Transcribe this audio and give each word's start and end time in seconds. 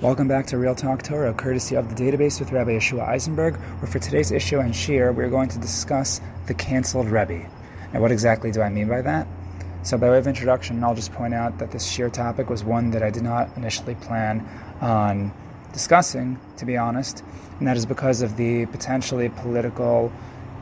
Welcome 0.00 0.28
back 0.28 0.46
to 0.46 0.58
Real 0.58 0.76
Talk 0.76 1.02
Torah, 1.02 1.34
courtesy 1.34 1.74
of 1.74 1.92
the 1.92 2.00
database 2.00 2.38
with 2.38 2.52
Rabbi 2.52 2.70
Yeshua 2.70 3.08
Eisenberg, 3.08 3.56
where 3.56 3.90
for 3.90 3.98
today's 3.98 4.30
issue 4.30 4.60
and 4.60 4.72
shir, 4.72 5.10
we're 5.10 5.28
going 5.28 5.48
to 5.48 5.58
discuss 5.58 6.20
the 6.46 6.54
canceled 6.54 7.08
Rebbe. 7.08 7.50
Now, 7.92 8.00
what 8.00 8.12
exactly 8.12 8.52
do 8.52 8.62
I 8.62 8.68
mean 8.68 8.86
by 8.86 9.02
that? 9.02 9.26
So, 9.82 9.98
by 9.98 10.08
way 10.08 10.18
of 10.18 10.28
introduction, 10.28 10.84
I'll 10.84 10.94
just 10.94 11.10
point 11.10 11.34
out 11.34 11.58
that 11.58 11.72
this 11.72 11.84
shiur 11.84 12.12
topic 12.12 12.48
was 12.48 12.62
one 12.62 12.92
that 12.92 13.02
I 13.02 13.10
did 13.10 13.24
not 13.24 13.50
initially 13.56 13.96
plan 13.96 14.48
on 14.80 15.32
discussing, 15.72 16.38
to 16.58 16.64
be 16.64 16.76
honest, 16.76 17.24
and 17.58 17.66
that 17.66 17.76
is 17.76 17.84
because 17.84 18.22
of 18.22 18.36
the 18.36 18.66
potentially 18.66 19.30
political 19.30 20.12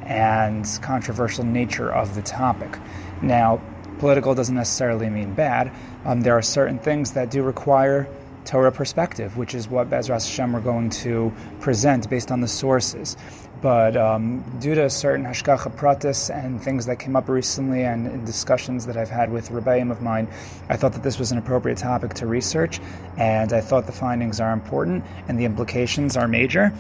and 0.05 0.67
controversial 0.81 1.45
nature 1.45 1.93
of 1.93 2.15
the 2.15 2.23
topic. 2.23 2.79
Now, 3.21 3.61
political 3.99 4.35
doesn't 4.35 4.55
necessarily 4.55 5.11
mean 5.11 5.35
bad. 5.35 5.71
Um, 6.07 6.23
there 6.23 6.39
are 6.39 6.43
certain 6.43 6.79
things 6.79 7.13
that 7.13 7.31
do 7.31 7.43
require 7.43 8.09
Torah 8.47 8.73
perspective, 8.73 9.37
which 9.37 9.55
is 9.55 9.69
what 9.69 9.91
Bezras 9.91 10.29
Hashem 10.29 10.53
we're 10.53 10.61
going 10.61 10.89
to 10.91 11.33
present 11.61 12.09
based 12.09 12.31
on 12.31 12.41
the 12.41 12.49
sources. 12.49 13.17
But 13.61 13.97
um, 13.97 14.45
due 14.61 14.75
to 14.75 14.89
certain 14.89 15.25
hashgacha 15.25 15.75
pratis 15.77 16.31
and 16.35 16.63
things 16.63 16.87
that 16.87 16.97
came 16.97 17.17
up 17.17 17.29
recently 17.29 17.83
and 17.85 18.07
in 18.07 18.25
discussions 18.25 18.87
that 18.87 18.97
I've 18.97 19.11
had 19.11 19.33
with 19.33 19.49
rebbeim 19.49 19.91
of 19.91 20.03
mine, 20.03 20.29
I 20.69 20.77
thought 20.77 20.93
that 20.93 21.03
this 21.03 21.19
was 21.19 21.33
an 21.33 21.39
appropriate 21.39 21.79
topic 21.79 22.15
to 22.15 22.27
research, 22.27 22.81
and 23.17 23.53
I 23.53 23.61
thought 23.61 23.87
the 23.87 23.93
findings 23.93 24.41
are 24.41 24.53
important 24.53 25.05
and 25.29 25.39
the 25.39 25.45
implications 25.45 26.17
are 26.17 26.29
major, 26.29 26.73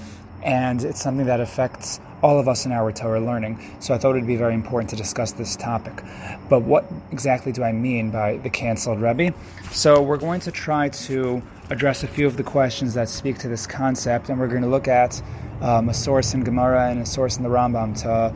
and 0.43 0.85
it's 0.85 1.02
something 1.02 1.27
that 1.27 1.41
affects 1.41 1.98
all 2.27 2.41
of 2.41 2.48
us 2.48 2.66
in 2.66 2.73
our 2.73 2.91
Torah 2.91 3.21
learning. 3.21 3.57
So 3.79 3.95
I 3.95 3.98
thought 3.98 4.16
it 4.16 4.19
would 4.19 4.27
be 4.27 4.35
very 4.35 4.55
important 4.55 4.91
to 4.91 4.97
discuss 4.97 5.30
this 5.30 5.55
topic. 5.55 6.03
But 6.49 6.62
what 6.62 6.85
exactly 7.12 7.52
do 7.52 7.62
I 7.62 7.71
mean 7.71 8.11
by 8.11 8.39
the 8.39 8.51
canceled 8.51 9.01
Rebbe? 9.01 9.33
So 9.71 10.02
we're 10.02 10.16
going 10.16 10.41
to 10.41 10.51
try 10.51 10.89
to 10.89 11.41
address 11.71 12.02
a 12.02 12.09
few 12.09 12.27
of 12.27 12.37
the 12.37 12.43
questions 12.43 12.95
that 12.95 13.09
speak 13.09 13.39
to 13.39 13.49
this 13.49 13.65
concept, 13.65 14.29
and 14.29 14.41
we're 14.41 14.49
going 14.49 14.62
to 14.62 14.69
look 14.69 14.89
at 14.89 15.23
um, 15.61 15.89
a 15.89 15.95
source 15.95 16.35
in 16.35 16.43
Gemara 16.43 16.91
and 16.91 17.01
a 17.01 17.07
source 17.07 17.37
in 17.37 17.45
the 17.45 17.49
Rambam 17.49 17.97
to 18.02 18.35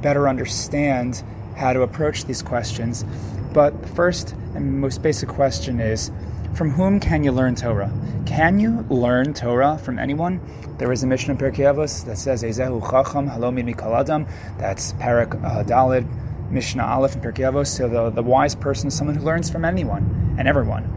better 0.00 0.30
understand 0.30 1.22
how 1.56 1.74
to 1.74 1.82
approach 1.82 2.24
these 2.24 2.40
questions. 2.40 3.04
But 3.52 3.82
the 3.82 3.88
first 3.88 4.32
and 4.54 4.80
most 4.80 5.02
basic 5.02 5.28
question 5.28 5.78
is 5.78 6.10
from 6.56 6.70
whom 6.70 6.98
can 6.98 7.22
you 7.22 7.32
learn 7.32 7.54
Torah? 7.54 7.92
Can 8.24 8.58
you 8.58 8.86
learn 8.88 9.34
Torah 9.34 9.76
from 9.76 9.98
anyone? 9.98 10.40
There 10.78 10.90
is 10.90 11.02
a 11.02 11.06
Mishnah 11.06 11.34
in 11.34 11.38
Pirkei 11.38 11.70
Avos 11.70 12.06
that 12.06 12.16
says, 12.16 12.42
Ezehu 12.42 12.80
chacham 12.80 13.28
halomi 13.28 13.62
mikol 13.62 13.94
adam. 13.94 14.26
That's 14.56 14.94
Parak 14.94 15.34
uh, 15.44 15.64
Dalid, 15.64 16.08
Mishnah 16.50 16.82
Aleph 16.82 17.14
in 17.14 17.20
Pirkei 17.20 17.52
Avos. 17.52 17.66
So 17.66 17.88
the, 17.88 18.08
the 18.08 18.22
wise 18.22 18.54
person 18.54 18.88
is 18.88 18.96
someone 18.96 19.16
who 19.16 19.24
learns 19.24 19.50
from 19.50 19.66
anyone 19.66 20.34
and 20.38 20.48
everyone. 20.48 20.90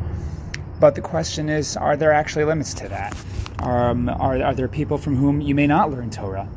But 0.79 0.95
the 0.95 1.01
question 1.01 1.49
is, 1.49 1.75
are 1.75 1.97
there 1.97 2.13
actually 2.13 2.45
limits 2.45 2.73
to 2.75 2.87
that? 2.87 3.17
Um, 3.59 4.07
are, 4.07 4.41
are 4.41 4.55
there 4.55 4.69
people 4.69 4.97
from 4.97 5.17
whom 5.17 5.41
you 5.41 5.55
may 5.55 5.67
not 5.67 5.91
learn 5.91 6.09
Torah? 6.09 6.47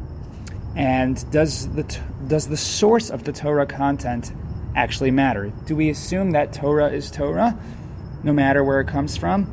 And 0.76 1.28
does 1.32 1.68
the, 1.70 1.82
does 2.28 2.46
the 2.46 2.56
source 2.56 3.10
of 3.10 3.24
the 3.24 3.32
Torah 3.32 3.66
content 3.66 4.32
actually 4.76 5.10
matter? 5.10 5.52
Do 5.66 5.74
we 5.74 5.90
assume 5.90 6.30
that 6.30 6.52
Torah 6.52 6.90
is 6.90 7.10
Torah, 7.10 7.58
no 8.24 8.32
matter 8.32 8.62
where 8.62 8.80
it 8.80 8.88
comes 8.88 9.16
from? 9.16 9.46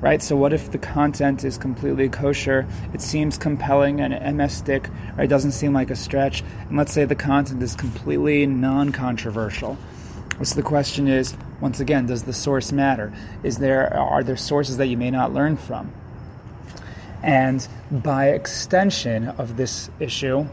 Right? 0.00 0.22
So, 0.22 0.36
what 0.36 0.52
if 0.52 0.70
the 0.70 0.78
content 0.78 1.44
is 1.44 1.58
completely 1.58 2.08
kosher? 2.08 2.66
It 2.94 3.00
seems 3.00 3.36
compelling 3.36 4.00
and 4.00 4.14
Emes-dic, 4.14 4.88
right? 5.16 5.24
It 5.24 5.28
doesn't 5.28 5.52
seem 5.52 5.72
like 5.72 5.90
a 5.90 5.96
stretch. 5.96 6.44
And 6.68 6.76
let's 6.76 6.92
say 6.92 7.04
the 7.04 7.16
content 7.16 7.62
is 7.62 7.74
completely 7.74 8.46
non 8.46 8.92
controversial. 8.92 9.76
So, 10.42 10.54
the 10.54 10.62
question 10.62 11.08
is 11.08 11.34
once 11.60 11.80
again, 11.80 12.06
does 12.06 12.22
the 12.22 12.32
source 12.32 12.70
matter? 12.70 13.12
Is 13.42 13.58
there 13.58 13.92
are 13.92 14.22
there 14.22 14.36
sources 14.36 14.76
that 14.76 14.86
you 14.86 14.96
may 14.96 15.10
not 15.10 15.34
learn 15.34 15.56
from? 15.56 15.92
And 17.22 17.66
by 17.90 18.28
extension 18.28 19.28
of 19.28 19.56
this 19.56 19.90
issue, 19.98 20.46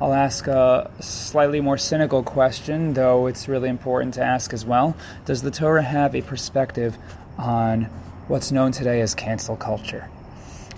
I'll 0.00 0.14
ask 0.14 0.46
a 0.46 0.90
slightly 1.00 1.60
more 1.60 1.76
cynical 1.76 2.22
question, 2.22 2.94
though 2.94 3.26
it's 3.26 3.48
really 3.48 3.68
important 3.68 4.14
to 4.14 4.24
ask 4.24 4.54
as 4.54 4.64
well. 4.64 4.96
Does 5.26 5.42
the 5.42 5.50
Torah 5.50 5.82
have 5.82 6.14
a 6.14 6.22
perspective 6.22 6.96
on 7.36 7.82
what's 8.26 8.50
known 8.50 8.72
today 8.72 9.02
as 9.02 9.14
cancel 9.14 9.56
culture? 9.56 10.08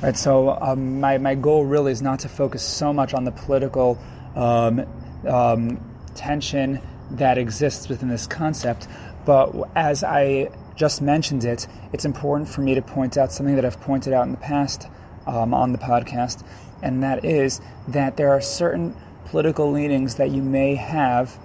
Right, 0.02 0.16
so 0.16 0.58
um, 0.60 0.98
my, 0.98 1.18
my 1.18 1.36
goal 1.36 1.64
really 1.64 1.92
is 1.92 2.02
not 2.02 2.18
to 2.20 2.28
focus 2.28 2.64
so 2.64 2.92
much 2.92 3.14
on 3.14 3.22
the 3.22 3.30
political 3.30 3.96
um, 4.34 4.84
um, 5.28 5.80
tension 6.16 6.80
that 7.12 7.38
exists 7.38 7.88
within 7.88 8.08
this 8.08 8.26
concept, 8.26 8.88
but 9.24 9.52
as 9.76 10.02
I 10.02 10.50
just 10.74 11.00
mentioned 11.00 11.44
it, 11.44 11.68
it's 11.92 12.04
important 12.04 12.48
for 12.48 12.62
me 12.62 12.74
to 12.74 12.82
point 12.82 13.16
out 13.16 13.30
something 13.30 13.54
that 13.54 13.64
I've 13.64 13.80
pointed 13.80 14.12
out 14.12 14.26
in 14.26 14.32
the 14.32 14.38
past 14.38 14.88
um, 15.28 15.54
on 15.54 15.70
the 15.70 15.78
podcast, 15.78 16.44
and 16.82 17.04
that 17.04 17.24
is 17.24 17.60
that 17.86 18.16
there 18.16 18.30
are 18.30 18.40
certain 18.40 18.96
political 19.32 19.72
leanings 19.72 20.16
that 20.16 20.30
you 20.30 20.42
may 20.42 20.74
have, 20.74 21.38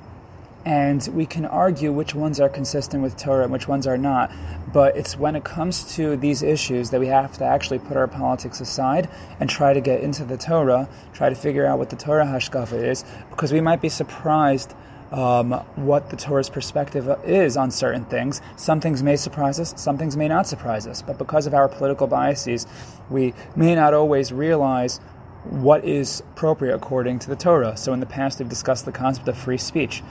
and 0.65 1.07
we 1.13 1.25
can 1.25 1.45
argue 1.45 1.89
which 1.93 2.13
ones 2.13 2.37
are 2.37 2.49
consistent 2.49 3.01
with 3.01 3.15
Torah 3.15 3.45
and 3.45 3.53
which 3.53 3.65
ones 3.65 3.87
are 3.87 3.97
not. 3.97 4.29
But 4.73 4.97
it's 4.97 5.17
when 5.17 5.37
it 5.37 5.45
comes 5.45 5.95
to 5.95 6.17
these 6.17 6.43
issues 6.43 6.89
that 6.89 6.99
we 6.99 7.07
have 7.07 7.37
to 7.37 7.45
actually 7.45 7.79
put 7.79 7.95
our 7.95 8.09
politics 8.09 8.59
aside 8.59 9.09
and 9.39 9.49
try 9.49 9.71
to 9.71 9.79
get 9.79 10.01
into 10.01 10.25
the 10.25 10.35
Torah, 10.35 10.89
try 11.13 11.29
to 11.29 11.35
figure 11.35 11.65
out 11.65 11.79
what 11.79 11.89
the 11.89 11.95
Torah 11.95 12.25
hashkafa 12.25 12.73
is, 12.73 13.05
because 13.29 13.53
we 13.53 13.61
might 13.61 13.81
be 13.81 13.87
surprised 13.87 14.73
um, 15.13 15.51
what 15.75 16.09
the 16.09 16.17
Torah's 16.17 16.49
perspective 16.49 17.09
is 17.23 17.55
on 17.55 17.71
certain 17.71 18.03
things. 18.03 18.41
Some 18.57 18.81
things 18.81 19.01
may 19.01 19.15
surprise 19.15 19.61
us, 19.61 19.73
some 19.77 19.97
things 19.97 20.17
may 20.17 20.27
not 20.27 20.45
surprise 20.45 20.87
us. 20.87 21.01
But 21.01 21.17
because 21.17 21.47
of 21.47 21.53
our 21.53 21.69
political 21.69 22.07
biases, 22.07 22.67
we 23.09 23.33
may 23.55 23.75
not 23.75 23.93
always 23.93 24.33
realize 24.33 24.99
what 25.49 25.83
is 25.85 26.21
appropriate 26.31 26.75
according 26.75 27.19
to 27.19 27.29
the 27.29 27.35
Torah. 27.35 27.75
So 27.77 27.93
in 27.93 27.99
the 27.99 28.05
past, 28.05 28.39
we've 28.39 28.49
discussed 28.49 28.85
the 28.85 28.91
concept 28.91 29.27
of 29.27 29.37
free 29.37 29.57
speech, 29.57 30.03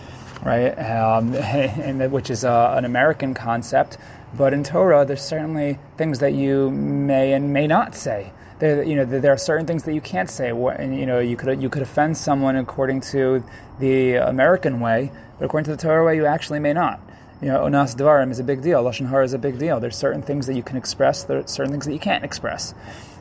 right? 0.45 0.71
Um, 0.73 1.35
and 1.35 2.11
which 2.13 2.31
is 2.31 2.45
uh, 2.45 2.75
an 2.77 2.85
American 2.85 3.35
concept. 3.35 3.99
But 4.37 4.53
in 4.53 4.65
Torah, 4.65 5.05
there's 5.05 5.23
certainly 5.23 5.79
things 5.97 6.19
that 6.19 6.35
you 6.35 6.71
may 6.71 7.33
and 7.33 7.53
may 7.53 7.67
not 7.67 7.95
say 7.95 8.33
there, 8.59 8.83
you 8.83 8.97
know, 8.97 9.05
there 9.05 9.33
are 9.33 9.39
certain 9.39 9.67
things 9.67 9.85
that 9.85 9.95
you 9.95 10.01
can't 10.01 10.31
say. 10.31 10.51
And, 10.51 10.99
you 10.99 11.07
know, 11.07 11.19
you 11.19 11.37
could 11.37 11.61
you 11.61 11.69
could 11.69 11.83
offend 11.83 12.17
someone 12.17 12.57
according 12.57 13.01
to 13.13 13.45
the 13.79 14.15
American 14.15 14.81
way, 14.81 15.13
but 15.39 15.47
according 15.47 15.67
to 15.67 15.71
the 15.73 15.83
Torah 15.83 16.05
way, 16.05 16.17
you 16.17 16.27
actually 16.27 16.61
may 16.61 16.73
not. 16.73 17.01
You 17.43 17.49
know, 17.49 17.61
onas 17.61 17.95
dvarim 17.95 18.31
is 18.31 18.39
a 18.39 18.45
big 18.45 18.63
deal. 18.63 18.83
Lashon 18.83 19.09
hara 19.09 19.25
is 19.25 19.35
a 19.35 19.39
big 19.39 19.59
deal. 19.59 19.79
There's 19.79 19.97
certain 19.97 20.23
things 20.23 20.47
that 20.47 20.55
you 20.55 20.63
can 20.63 20.79
express. 20.79 21.25
There 21.25 21.39
are 21.39 21.47
certain 21.47 21.71
things 21.71 21.85
that 21.85 21.93
you 21.93 21.99
can't 21.99 22.25
express. 22.25 22.75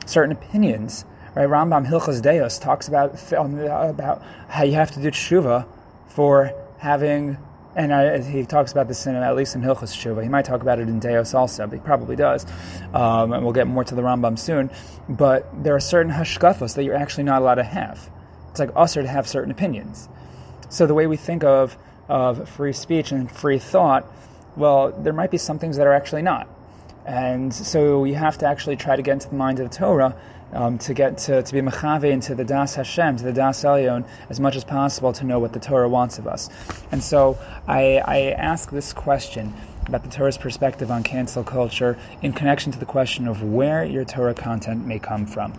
Certain 0.06 0.32
opinions, 0.32 1.04
right? 1.36 1.48
Rambam 1.48 1.86
Hilchos 1.86 2.22
Deos 2.22 2.58
talks 2.58 2.88
about 2.88 3.34
um, 3.34 3.60
about 3.60 4.24
how 4.48 4.64
you 4.64 4.74
have 4.74 4.92
to 4.92 5.02
do 5.02 5.12
tshuva 5.12 5.68
for 6.08 6.52
having 6.78 7.38
and 7.76 7.94
I, 7.94 8.22
he 8.22 8.46
talks 8.46 8.72
about 8.72 8.88
this 8.88 9.06
in 9.06 9.16
at 9.16 9.36
least 9.36 9.54
in 9.56 9.62
Hilchos 9.62 9.94
Shuva. 9.94 10.24
He 10.24 10.30
might 10.30 10.46
talk 10.46 10.62
about 10.62 10.80
it 10.80 10.88
in 10.88 11.00
Deos 11.00 11.34
also, 11.34 11.68
but 11.68 11.76
he 11.76 11.82
probably 11.82 12.16
does. 12.16 12.46
Um, 12.94 13.34
and 13.34 13.44
we'll 13.44 13.54
get 13.54 13.68
more 13.68 13.84
to 13.84 13.96
the 13.96 14.02
Rambam 14.02 14.40
soon. 14.40 14.72
But 15.10 15.46
there 15.62 15.76
are 15.76 15.82
certain 15.82 16.12
hashkafos 16.12 16.76
that 16.76 16.86
you're 16.86 16.96
actually 16.96 17.26
not 17.26 17.42
allowed 17.42 17.56
to 17.56 17.64
have. 17.64 18.10
It's 18.50 18.60
like 18.60 18.70
assur 18.78 19.02
to 19.02 19.08
have 19.10 19.28
certain 19.28 19.52
opinions. 19.52 20.08
So 20.70 20.88
the 20.88 20.94
way 20.94 21.08
we 21.08 21.18
think 21.18 21.44
of 21.44 21.78
of 22.08 22.48
free 22.48 22.72
speech 22.72 23.12
and 23.12 23.30
free 23.30 23.60
thought, 23.60 24.06
well, 24.56 24.92
there 24.92 25.12
might 25.12 25.32
be 25.32 25.38
some 25.38 25.60
things 25.60 25.76
that 25.78 25.88
are 25.88 25.94
actually 25.94 26.22
not. 26.22 26.48
And 27.06 27.54
so 27.54 28.06
you 28.06 28.16
have 28.16 28.38
to 28.38 28.48
actually 28.48 28.78
try 28.78 28.96
to 28.96 29.02
get 29.02 29.14
into 29.14 29.30
the 29.30 29.36
mind 29.36 29.60
of 29.60 29.70
the 29.70 29.76
Torah 29.76 30.16
um, 30.56 30.78
to 30.80 30.94
get 30.94 31.18
to, 31.20 31.44
to 31.44 31.54
be 31.54 31.62
mechave 31.62 32.10
into 32.10 32.34
the 32.34 32.44
das 32.44 32.76
Hashem, 32.76 33.18
to 33.18 33.24
the 33.24 33.34
das 33.34 33.64
Elyon, 33.64 34.06
as 34.30 34.40
much 34.40 34.56
as 34.56 34.64
possible 34.64 35.14
to 35.14 35.24
know 35.24 35.40
what 35.40 35.54
the 35.54 35.60
Torah 35.60 35.90
wants 35.90 36.18
of 36.18 36.28
us. 36.28 36.50
And 36.92 37.04
so 37.04 37.38
I, 37.68 37.98
I 37.98 38.18
ask 38.32 38.72
this 38.72 38.94
question 38.94 39.54
about 39.88 40.04
the 40.04 40.10
Torah's 40.10 40.38
perspective 40.38 40.90
on 40.90 41.04
cancel 41.04 41.44
culture 41.44 41.98
in 42.22 42.34
connection 42.34 42.72
to 42.72 42.80
the 42.80 42.86
question 42.86 43.28
of 43.28 43.44
where 43.44 43.84
your 43.86 44.06
Torah 44.06 44.34
content 44.34 44.86
may 44.86 44.98
come 44.98 45.26
from. 45.26 45.54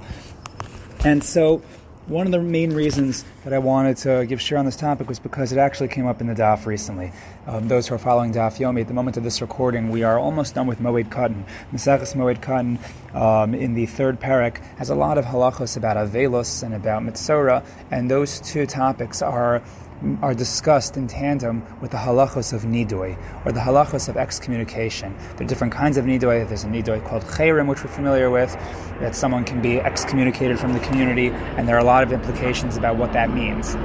And 1.05 1.23
so 1.23 1.63
one 2.07 2.25
of 2.25 2.31
the 2.31 2.39
main 2.41 2.73
reasons 2.73 3.25
that 3.43 3.53
I 3.53 3.59
wanted 3.59 3.97
to 3.99 4.27
give 4.27 4.41
share 4.41 4.59
on 4.59 4.65
this 4.65 4.77
topic 4.77 5.09
was 5.09 5.19
because 5.19 5.51
it 5.51 5.59
actually 5.59 5.89
came 5.89 6.07
up 6.07 6.21
in 6.21 6.29
the 6.29 6.35
DAF 6.35 6.65
recently. 6.65 7.13
Um, 7.49 7.67
those 7.67 7.89
who 7.89 7.97
are 7.97 7.99
following 7.99 8.33
DAF 8.33 8.59
Yomi, 8.59 8.83
at 8.83 8.87
the 8.87 8.95
moment 8.95 9.17
of 9.17 9.25
this 9.25 9.41
recording, 9.41 9.91
we 9.91 10.05
are 10.05 10.17
almost 10.17 10.55
done 10.55 10.69
with 10.69 10.79
Moed 10.79 11.09
Katan. 11.09 11.43
Maseches 11.73 12.15
Moed 12.15 12.39
Katan 12.39 12.79
um, 13.15 13.55
in 13.55 13.75
the 13.75 13.87
third 13.87 14.21
parak 14.21 14.59
has 14.77 14.91
a 14.91 14.95
lot 14.95 15.19
of 15.19 15.25
halachos 15.25 15.77
about 15.77 15.97
Avelos 15.97 16.63
and 16.63 16.75
about 16.75 17.03
Mitzora, 17.03 17.65
and 17.91 18.09
those 18.09 18.41
two 18.41 18.67
topics 18.67 19.21
are 19.21 19.61
are 20.23 20.35
discussed 20.35 20.97
in 20.97 21.07
tandem 21.07 21.63
with 21.81 21.91
the 21.91 21.97
halachos 21.97 22.53
of 22.53 22.63
nidui, 22.63 23.17
or 23.45 23.53
the 23.53 23.61
halachos 23.61 24.09
of 24.09 24.17
excommunication. 24.17 25.17
There 25.37 25.45
are 25.45 25.49
different 25.49 25.73
kinds 25.73 25.97
of 25.97 26.05
nidui. 26.05 26.47
There's 26.47 26.65
a 26.65 26.69
nidui 26.69 27.05
called 27.07 27.23
chayrim, 27.25 27.67
which 27.67 27.83
we're 27.83 27.91
familiar 27.91 28.31
with, 28.31 28.53
that 29.01 29.15
someone 29.15 29.45
can 29.45 29.63
be 29.63 29.81
excommunicated 29.81 30.59
from 30.59 30.73
the 30.73 30.81
community, 30.81 31.29
and 31.29 31.67
there 31.69 31.77
are 31.77 31.81
a 31.81 31.85
lot 31.85 32.03
of 32.03 32.13
implications 32.13 32.77
about 32.77 32.97
what 32.97 33.13
that 33.13 33.31
means. 33.31 33.77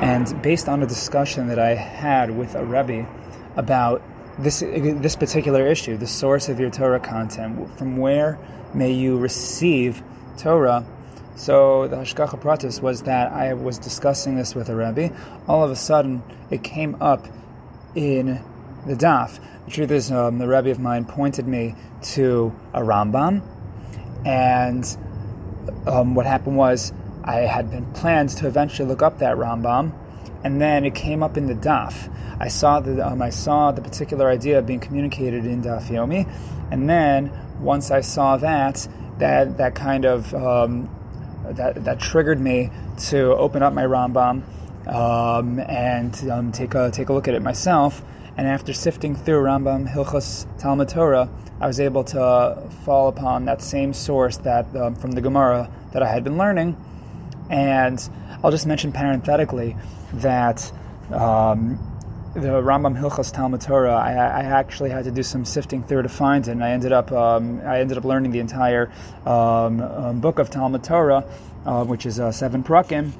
And 0.00 0.40
based 0.42 0.68
on 0.68 0.82
a 0.82 0.86
discussion 0.86 1.48
that 1.48 1.58
I 1.58 1.74
had 1.74 2.30
with 2.36 2.54
a 2.54 2.64
rebbe 2.64 3.06
about 3.56 4.02
this 4.38 4.60
this 4.60 5.16
particular 5.16 5.66
issue, 5.66 5.96
the 5.96 6.06
source 6.06 6.48
of 6.48 6.60
your 6.60 6.70
Torah 6.70 7.00
content, 7.00 7.76
from 7.76 7.96
where 7.96 8.38
may 8.72 8.92
you 8.92 9.18
receive 9.18 10.02
Torah. 10.36 10.86
So 11.38 11.86
the 11.86 11.94
Hashgacha 11.94 12.40
Pratis 12.40 12.82
was 12.82 13.02
that 13.02 13.30
I 13.30 13.54
was 13.54 13.78
discussing 13.78 14.34
this 14.34 14.56
with 14.56 14.68
a 14.70 14.74
Rebbe. 14.74 15.14
All 15.46 15.62
of 15.62 15.70
a 15.70 15.76
sudden, 15.76 16.20
it 16.50 16.64
came 16.64 17.00
up 17.00 17.28
in 17.94 18.42
the 18.86 18.94
daf. 18.94 19.38
The 19.66 19.70
truth 19.70 19.92
is, 19.92 20.10
um, 20.10 20.38
the 20.38 20.48
Rebbe 20.48 20.72
of 20.72 20.80
mine 20.80 21.04
pointed 21.04 21.46
me 21.46 21.76
to 22.14 22.52
a 22.74 22.80
Rambam, 22.80 23.42
and 24.26 24.84
um, 25.86 26.16
what 26.16 26.26
happened 26.26 26.56
was 26.56 26.92
I 27.22 27.36
had 27.36 27.70
been 27.70 27.86
planned 27.92 28.30
to 28.30 28.48
eventually 28.48 28.88
look 28.88 29.02
up 29.02 29.20
that 29.20 29.36
Rambam, 29.36 29.92
and 30.42 30.60
then 30.60 30.84
it 30.84 30.96
came 30.96 31.22
up 31.22 31.36
in 31.36 31.46
the 31.46 31.54
daf. 31.54 32.12
I 32.40 32.48
saw 32.48 32.80
the 32.80 33.06
um, 33.06 33.22
I 33.22 33.30
saw 33.30 33.70
the 33.70 33.80
particular 33.80 34.28
idea 34.28 34.60
being 34.60 34.80
communicated 34.80 35.46
in 35.46 35.62
Daf 35.62 35.86
Yomi, 35.86 36.28
and 36.72 36.90
then 36.90 37.30
once 37.60 37.92
I 37.92 38.00
saw 38.00 38.38
that, 38.38 38.88
that 39.18 39.56
that 39.58 39.76
kind 39.76 40.04
of 40.04 40.34
um, 40.34 40.90
that 41.56 41.84
that 41.84 42.00
triggered 42.00 42.40
me 42.40 42.70
to 43.08 43.34
open 43.34 43.62
up 43.62 43.72
my 43.72 43.84
Rambam 43.84 44.42
um, 44.86 45.58
and 45.60 46.30
um, 46.30 46.52
take 46.52 46.74
a 46.74 46.90
take 46.90 47.08
a 47.08 47.12
look 47.12 47.28
at 47.28 47.34
it 47.34 47.42
myself. 47.42 48.02
And 48.36 48.46
after 48.46 48.72
sifting 48.72 49.16
through 49.16 49.42
Rambam 49.42 49.92
Hilchos 49.92 50.46
Talmud 50.60 50.88
Torah, 50.88 51.28
I 51.60 51.66
was 51.66 51.80
able 51.80 52.04
to 52.04 52.62
fall 52.84 53.08
upon 53.08 53.46
that 53.46 53.60
same 53.60 53.92
source 53.92 54.36
that 54.38 54.74
um, 54.76 54.94
from 54.94 55.10
the 55.10 55.20
Gemara 55.20 55.70
that 55.92 56.02
I 56.02 56.08
had 56.08 56.22
been 56.22 56.38
learning. 56.38 56.76
And 57.50 57.98
I'll 58.44 58.52
just 58.52 58.66
mention 58.66 58.92
parenthetically 58.92 59.76
that 60.14 60.72
um, 61.10 61.78
the 62.38 62.48
Rambam 62.62 62.98
Hilchos 62.98 63.32
Talmud 63.32 63.60
Torah, 63.60 63.94
I, 63.94 64.12
I, 64.12 64.42
actually 64.44 64.90
had 64.90 65.04
to 65.04 65.10
do 65.10 65.22
some 65.22 65.44
sifting 65.44 65.82
through 65.82 66.02
to 66.02 66.08
find 66.08 66.46
it, 66.46 66.52
and 66.52 66.62
I 66.62 66.70
ended 66.70 66.92
up 66.92 67.10
um, 67.12 67.60
I 67.64 67.80
ended 67.80 67.98
up 67.98 68.04
learning 68.04 68.30
the 68.30 68.38
entire 68.38 68.90
um, 69.26 69.80
um, 69.80 70.20
book 70.20 70.38
of 70.38 70.50
Talmud 70.50 70.84
Torah, 70.84 71.24
uh, 71.66 71.84
which 71.84 72.06
is 72.06 72.20
uh, 72.20 72.32
seven 72.32 72.62
prakim. 72.62 73.12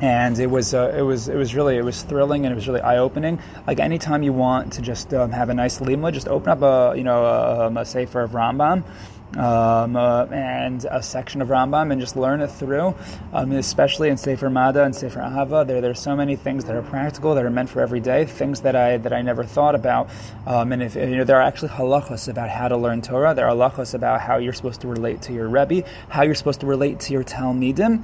And 0.00 0.38
it 0.38 0.46
was 0.46 0.74
uh, 0.74 0.94
it 0.96 1.02
was 1.02 1.28
it 1.28 1.36
was 1.36 1.54
really 1.54 1.76
it 1.76 1.84
was 1.84 2.02
thrilling 2.02 2.44
and 2.44 2.52
it 2.52 2.54
was 2.54 2.68
really 2.68 2.80
eye 2.80 2.98
opening. 2.98 3.40
Like 3.66 3.80
anytime 3.80 4.22
you 4.22 4.32
want 4.32 4.72
to 4.74 4.82
just 4.82 5.12
um, 5.14 5.32
have 5.32 5.48
a 5.48 5.54
nice 5.54 5.80
limud, 5.80 6.12
just 6.12 6.28
open 6.28 6.50
up 6.50 6.62
a 6.62 6.96
you 6.96 7.04
know 7.04 7.24
a, 7.24 7.66
um, 7.66 7.76
a 7.76 7.84
sefer 7.84 8.22
of 8.22 8.32
Rambam, 8.32 8.84
um, 9.36 9.96
uh, 9.96 10.24
and 10.26 10.86
a 10.90 11.02
section 11.02 11.42
of 11.42 11.48
Rambam 11.48 11.92
and 11.92 12.00
just 12.00 12.16
learn 12.16 12.40
it 12.40 12.48
through, 12.48 12.94
um, 13.32 13.52
especially 13.52 14.08
in 14.08 14.16
Sefer 14.16 14.48
Mada 14.48 14.84
and 14.84 14.94
Sefer 14.94 15.20
Ahava. 15.20 15.66
There, 15.66 15.80
there 15.80 15.90
are 15.90 15.94
so 15.94 16.16
many 16.16 16.36
things 16.36 16.64
that 16.64 16.76
are 16.76 16.82
practical 16.82 17.34
that 17.34 17.44
are 17.44 17.50
meant 17.50 17.68
for 17.68 17.80
every 17.80 18.00
day, 18.00 18.24
things 18.24 18.62
that 18.62 18.74
I 18.74 18.96
that 18.98 19.12
I 19.12 19.22
never 19.22 19.44
thought 19.44 19.74
about. 19.74 20.08
Um, 20.46 20.72
and 20.72 20.82
if 20.82 20.96
you 20.96 21.16
know, 21.16 21.24
there 21.24 21.36
are 21.36 21.42
actually 21.42 21.70
halachos 21.70 22.28
about 22.28 22.48
how 22.48 22.68
to 22.68 22.76
learn 22.76 23.02
Torah. 23.02 23.34
There 23.34 23.46
are 23.46 23.54
halachos 23.54 23.94
about 23.94 24.20
how 24.20 24.38
you're 24.38 24.52
supposed 24.52 24.80
to 24.82 24.88
relate 24.88 25.22
to 25.22 25.32
your 25.32 25.48
Rebbe, 25.48 25.86
how 26.08 26.22
you're 26.22 26.34
supposed 26.34 26.60
to 26.60 26.66
relate 26.66 27.00
to 27.00 27.12
your 27.12 27.24
Talmidim 27.24 28.02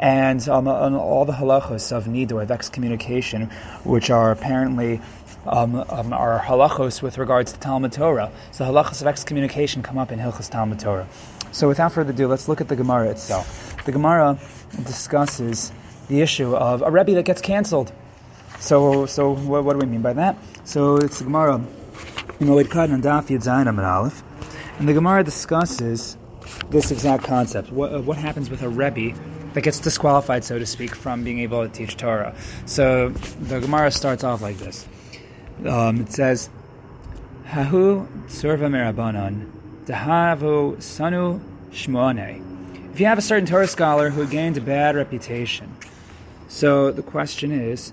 and 0.00 0.48
um, 0.48 0.68
on 0.68 0.94
all 0.94 1.24
the 1.24 1.32
halachos 1.32 1.90
of 1.92 2.06
nido, 2.06 2.38
of 2.38 2.50
excommunication, 2.50 3.50
which 3.84 4.10
are 4.10 4.30
apparently 4.30 5.00
um, 5.46 5.84
um, 5.88 6.12
are 6.12 6.40
halachos 6.40 7.02
with 7.02 7.18
regards 7.18 7.52
to 7.52 7.60
Talmud 7.60 7.92
Torah. 7.92 8.30
So 8.50 8.64
halachos 8.64 9.00
of 9.00 9.06
excommunication 9.06 9.82
come 9.82 9.98
up 9.98 10.12
in 10.12 10.18
Hilchos 10.18 10.50
Talmud 10.50 10.78
Torah. 10.78 11.08
So 11.52 11.68
without 11.68 11.92
further 11.92 12.12
ado, 12.12 12.26
let's 12.28 12.48
look 12.48 12.60
at 12.60 12.68
the 12.68 12.76
Gemara 12.76 13.08
itself. 13.08 13.76
The 13.84 13.92
Gemara 13.92 14.38
discusses 14.84 15.72
the 16.08 16.20
issue 16.20 16.54
of 16.54 16.82
a 16.82 16.90
Rebbe 16.90 17.14
that 17.14 17.24
gets 17.24 17.40
canceled. 17.40 17.92
So, 18.60 19.06
so 19.06 19.34
what, 19.34 19.64
what 19.64 19.72
do 19.74 19.78
we 19.78 19.86
mean 19.86 20.02
by 20.02 20.12
that? 20.14 20.36
So 20.64 20.96
it's 20.96 21.18
the 21.18 21.24
Gemara 21.24 21.56
in 21.56 22.46
Moed 22.46 22.64
Katan 22.64 22.92
and 22.92 23.02
Daf 23.02 23.28
Yud 23.28 23.68
and 23.68 23.80
Aleph, 23.80 24.22
and 24.78 24.88
the 24.88 24.92
Gemara 24.92 25.24
discusses 25.24 26.16
this 26.70 26.90
exact 26.90 27.24
concept. 27.24 27.70
What, 27.72 27.92
uh, 27.92 28.00
what 28.00 28.16
happens 28.16 28.50
with 28.50 28.62
a 28.62 28.68
Rebbe 28.68 29.18
that 29.54 29.62
gets 29.62 29.80
disqualified, 29.80 30.44
so 30.44 30.58
to 30.58 30.66
speak, 30.66 30.94
from 30.94 31.24
being 31.24 31.38
able 31.40 31.66
to 31.66 31.72
teach 31.72 31.96
Torah? 31.96 32.34
So 32.66 33.10
the 33.10 33.60
Gemara 33.60 33.90
starts 33.90 34.24
off 34.24 34.42
like 34.42 34.58
this 34.58 34.86
um, 35.66 36.00
it 36.00 36.12
says, 36.12 36.50
Hahu 37.46 38.06
Tsurva 38.26 38.68
Merabanan, 38.68 39.50
Dahavu 39.86 40.76
Sanu 40.76 41.40
Shmoane. 41.70 42.92
If 42.92 43.00
you 43.00 43.06
have 43.06 43.18
a 43.18 43.22
certain 43.22 43.46
Torah 43.46 43.66
scholar 43.66 44.10
who 44.10 44.26
gained 44.26 44.56
a 44.56 44.60
bad 44.60 44.96
reputation, 44.96 45.74
so 46.48 46.90
the 46.90 47.02
question 47.02 47.52
is, 47.52 47.92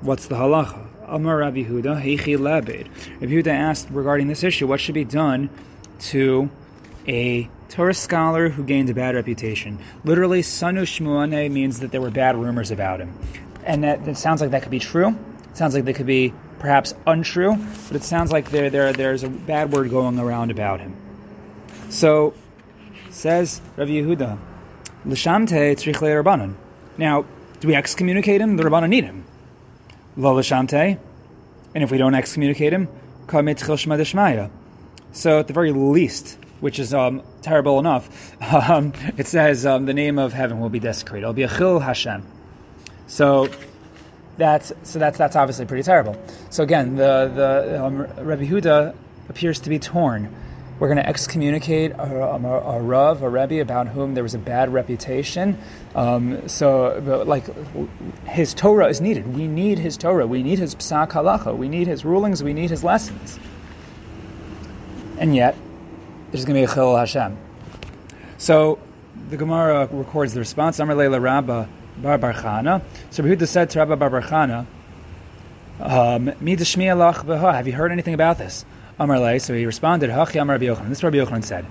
what's 0.00 0.26
the 0.26 0.34
halacha? 0.34 0.86
Amar 1.06 1.38
Rabbi 1.38 1.64
Yehuda, 1.64 2.02
Heichi 2.02 2.38
Labed. 2.38 2.88
Rabbi 3.20 3.32
Yehuda 3.32 3.48
asked 3.48 3.88
regarding 3.90 4.28
this 4.28 4.42
issue, 4.42 4.66
what 4.66 4.80
should 4.80 4.94
be 4.94 5.04
done 5.04 5.50
to 6.00 6.48
a 7.06 7.48
Torah 7.68 7.94
scholar 7.94 8.48
who 8.48 8.64
gained 8.64 8.90
a 8.90 8.94
bad 8.94 9.14
reputation? 9.14 9.78
Literally, 10.04 10.42
Sanu 10.42 10.82
Shmuane 10.82 11.50
means 11.50 11.80
that 11.80 11.90
there 11.90 12.00
were 12.00 12.10
bad 12.10 12.36
rumors 12.36 12.70
about 12.70 13.00
him. 13.00 13.16
And 13.64 13.84
that, 13.84 14.04
that 14.04 14.16
sounds 14.16 14.40
like 14.40 14.50
that 14.50 14.62
could 14.62 14.70
be 14.70 14.78
true. 14.78 15.08
It 15.50 15.56
sounds 15.56 15.74
like 15.74 15.84
they 15.84 15.92
could 15.92 16.06
be 16.06 16.32
perhaps 16.62 16.94
untrue, 17.08 17.56
but 17.88 17.96
it 17.96 18.04
sounds 18.04 18.30
like 18.30 18.50
there, 18.50 18.70
there, 18.70 18.92
there's 18.92 19.24
a 19.24 19.28
bad 19.28 19.72
word 19.72 19.90
going 19.90 20.16
around 20.18 20.52
about 20.52 20.78
him. 20.78 20.96
So, 21.90 22.34
says 23.10 23.60
Rav 23.76 23.88
Yehuda, 23.88 24.38
L'shamte 25.04 25.74
tzrich 25.74 25.96
rabbanon. 25.96 26.54
Now, 26.96 27.26
do 27.58 27.66
we 27.66 27.74
excommunicate 27.74 28.40
him? 28.40 28.56
The 28.56 28.62
rabbanon 28.62 28.90
need 28.90 29.02
him. 29.02 29.24
Lo 30.16 30.36
l'shamte, 30.36 30.98
and 31.74 31.84
if 31.84 31.90
we 31.90 31.98
don't 31.98 32.14
excommunicate 32.14 32.72
him, 32.72 32.86
so 35.12 35.38
at 35.38 35.46
the 35.46 35.52
very 35.52 35.72
least, 35.72 36.38
which 36.60 36.78
is 36.78 36.94
um, 36.94 37.22
terrible 37.42 37.80
enough, 37.80 38.36
um, 38.70 38.92
it 39.16 39.26
says 39.26 39.66
um, 39.66 39.86
the 39.86 39.94
name 39.94 40.16
of 40.18 40.32
heaven 40.32 40.60
will 40.60 40.68
be 40.68 40.78
desecrated. 40.78 41.24
It'll 41.24 41.34
be 41.34 41.42
a 41.42 41.48
chil 41.48 41.80
Hashem. 41.80 42.24
So 43.08 43.48
that's 44.36 44.72
so 44.82 44.98
that's 44.98 45.18
that's 45.18 45.36
obviously 45.36 45.66
pretty 45.66 45.82
terrible. 45.82 46.16
So 46.50 46.62
again, 46.62 46.96
the 46.96 47.30
the 47.34 47.84
um, 47.84 47.98
Rabbi 47.98 48.44
Yehuda 48.44 48.94
appears 49.28 49.60
to 49.60 49.68
be 49.68 49.78
torn. 49.78 50.34
We're 50.78 50.88
going 50.88 50.98
to 50.98 51.08
excommunicate 51.08 51.92
a, 51.92 52.34
um, 52.34 52.44
a, 52.44 52.58
a 52.58 52.80
Rav, 52.80 53.22
a 53.22 53.28
Rebbe, 53.28 53.60
about 53.60 53.86
whom 53.86 54.14
there 54.14 54.24
was 54.24 54.34
a 54.34 54.38
bad 54.38 54.72
reputation. 54.72 55.56
Um, 55.94 56.48
so, 56.48 57.24
like, 57.24 57.44
his 58.26 58.52
Torah 58.52 58.88
is 58.88 59.00
needed. 59.00 59.36
We 59.36 59.46
need 59.46 59.78
his 59.78 59.96
Torah. 59.96 60.26
We 60.26 60.42
need 60.42 60.58
his 60.58 60.74
psak 60.74 61.10
halacha. 61.10 61.56
We 61.56 61.68
need 61.68 61.86
his 61.86 62.04
rulings. 62.04 62.42
We 62.42 62.52
need 62.52 62.68
his 62.68 62.82
lessons. 62.82 63.38
And 65.18 65.36
yet, 65.36 65.56
there's 66.32 66.44
going 66.44 66.60
to 66.60 66.66
be 66.66 66.72
a 66.72 66.74
chil 66.74 66.96
Hashem. 66.96 67.38
So, 68.38 68.80
the 69.30 69.36
Gemara 69.36 69.86
records 69.92 70.34
the 70.34 70.40
response. 70.40 70.80
Amar 70.80 70.96
Leila 70.96 71.20
Rabbah 71.20 71.66
Bar 71.98 72.18
Barchana. 72.18 72.82
So 73.10 73.22
Rehuda 73.22 73.46
said 73.46 73.70
to 73.70 73.78
Rabbi 73.80 73.94
Bar 73.94 74.10
Barchana, 74.10 74.66
um, 75.80 76.26
have 76.26 77.66
you 77.66 77.72
heard 77.72 77.92
anything 77.92 78.14
about 78.14 78.38
this? 78.38 78.64
Amar 78.98 79.18
Lei, 79.18 79.38
so 79.38 79.54
he 79.54 79.66
responded, 79.66 80.10
Hachi 80.10 80.40
Amar 80.40 80.54
Rabbi 80.54 80.66
Yochanan. 80.66 80.88
This 80.88 81.02
Rabbi 81.02 81.16
Yochanan 81.16 81.42
said, 81.42 81.66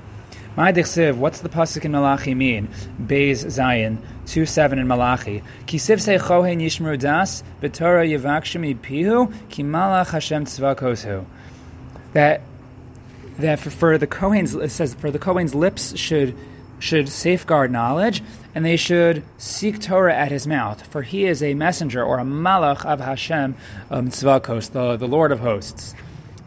My 0.57 0.73
Dichsiv, 0.73 1.15
what's 1.15 1.39
the 1.39 1.49
pasuk 1.49 1.85
in 1.85 1.91
Malachi 1.91 2.33
mean? 2.33 2.67
Zayin, 3.07 3.99
2 4.25 4.45
7 4.45 4.79
in 4.79 4.87
Malachi. 4.87 5.43
Kisiv 5.65 6.01
se 6.01 6.17
chohen 6.17 6.61
yishmeru 6.61 6.99
das, 6.99 7.43
b'torah 7.61 8.09
yivakshim 8.09 8.77
pihu, 8.79 9.33
ki 9.49 9.63
malach 9.63 10.09
Hashem 10.09 10.45
tzvakoshu. 10.45 11.25
That 12.13 12.41
that 13.37 13.59
for, 13.59 13.69
for 13.69 13.97
the 13.97 14.07
Kohen's 14.07 14.55
it 14.55 14.71
says 14.71 14.93
for 14.93 15.11
the 15.11 15.19
Kohen's 15.19 15.55
lips 15.55 15.97
should 15.97 16.35
should 16.81 17.07
safeguard 17.07 17.71
knowledge, 17.71 18.23
and 18.55 18.65
they 18.65 18.75
should 18.75 19.23
seek 19.37 19.79
Torah 19.79 20.15
at 20.15 20.31
his 20.31 20.47
mouth, 20.47 20.85
for 20.87 21.01
he 21.03 21.25
is 21.25 21.41
a 21.43 21.53
messenger 21.53 22.03
or 22.03 22.19
a 22.19 22.23
malach 22.23 22.83
of 22.85 22.99
Hashem, 22.99 23.55
um, 23.91 24.09
Tzvakos, 24.09 24.71
the, 24.71 24.97
the 24.97 25.07
Lord 25.07 25.31
of 25.31 25.39
hosts. 25.39 25.93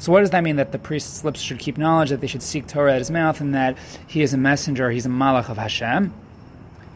So, 0.01 0.13
what 0.13 0.21
does 0.21 0.31
that 0.31 0.43
mean? 0.43 0.57
That 0.57 0.73
the 0.73 0.79
priest's 0.79 1.25
lips 1.25 1.41
should 1.41 1.61
keep 1.61 1.79
knowledge, 1.79 2.11
that 2.11 2.21
they 2.21 2.27
should 2.27 2.43
seek 2.43 2.67
Torah 2.67 2.93
at 2.93 2.99
his 2.99 3.11
mouth, 3.11 3.41
and 3.41 3.55
that 3.55 3.79
he 4.09 4.23
is 4.23 4.35
a 4.35 4.37
messenger, 4.37 4.91
he's 4.91 5.07
a 5.07 5.09
malach 5.09 5.49
of 5.49 5.57
Hashem? 5.57 6.13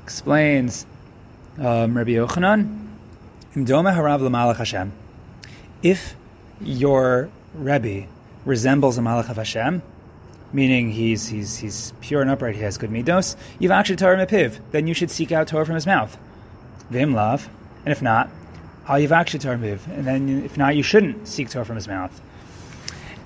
Explains 0.02 0.84
um, 1.58 1.96
Rabbi 1.96 2.10
Yochanan, 2.10 2.86
Imdoma 3.54 3.94
harav 3.94 4.20
malach 4.20 4.56
Hashem. 4.56 4.92
If 5.82 6.16
your 6.60 7.30
Rebbe 7.54 8.08
resembles 8.44 8.98
a 8.98 9.00
malach 9.00 9.30
of 9.30 9.36
Hashem, 9.36 9.80
meaning 10.52 10.90
he's 10.90 11.28
he's 11.28 11.56
he's 11.56 11.92
pure 12.00 12.22
and 12.22 12.30
upright, 12.30 12.54
he 12.56 12.62
has 12.62 12.78
good 12.78 12.90
midos, 12.90 13.36
you've 13.58 13.72
actually 13.72 13.96
Torah 13.96 14.16
mepiv, 14.26 14.58
then 14.70 14.86
you 14.86 14.94
should 14.94 15.10
seek 15.10 15.32
out 15.32 15.48
Torah 15.48 15.66
from 15.66 15.74
his 15.74 15.86
mouth. 15.86 16.16
Vim 16.90 17.14
love, 17.14 17.48
and 17.84 17.92
if 17.92 18.02
not, 18.02 18.30
al 18.86 18.98
you've 18.98 19.12
actually 19.12 19.40
Torah 19.40 19.58
mepiv, 19.58 19.86
and 19.88 20.06
then 20.06 20.44
if 20.44 20.56
not, 20.56 20.76
you 20.76 20.82
shouldn't 20.82 21.28
seek 21.28 21.50
Torah 21.50 21.64
from 21.64 21.76
his 21.76 21.88
mouth. 21.88 22.20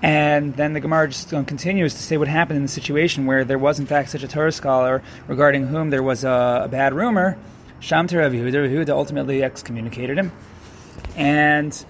And 0.03 0.57
then 0.57 0.73
the 0.73 0.81
Gemara 0.81 1.09
just 1.09 1.31
continues 1.31 1.95
to 1.95 2.03
say 2.03 2.17
what 2.17 2.27
happened 2.27 2.57
in 2.57 2.63
the 2.63 2.69
situation 2.69 3.25
where 3.25 3.45
there 3.45 3.59
was 3.59 3.79
in 3.79 3.87
fact 3.87 4.11
such 4.11 4.25
a 4.25 4.29
Torah 4.29 4.51
scholar 4.51 5.01
regarding 5.29 5.69
whom 5.69 5.91
there 5.91 6.03
was 6.03 6.25
a, 6.25 6.63
a 6.65 6.69
bad 6.69 6.93
rumor. 6.93 7.39
Sham 7.79 8.07
Rav 8.07 8.33
Yehuda, 8.33 8.69
Yehuda 8.69 8.91
ultimately 8.91 9.45
excommunicated 9.45 10.19
him. 10.19 10.33
And 11.17 11.85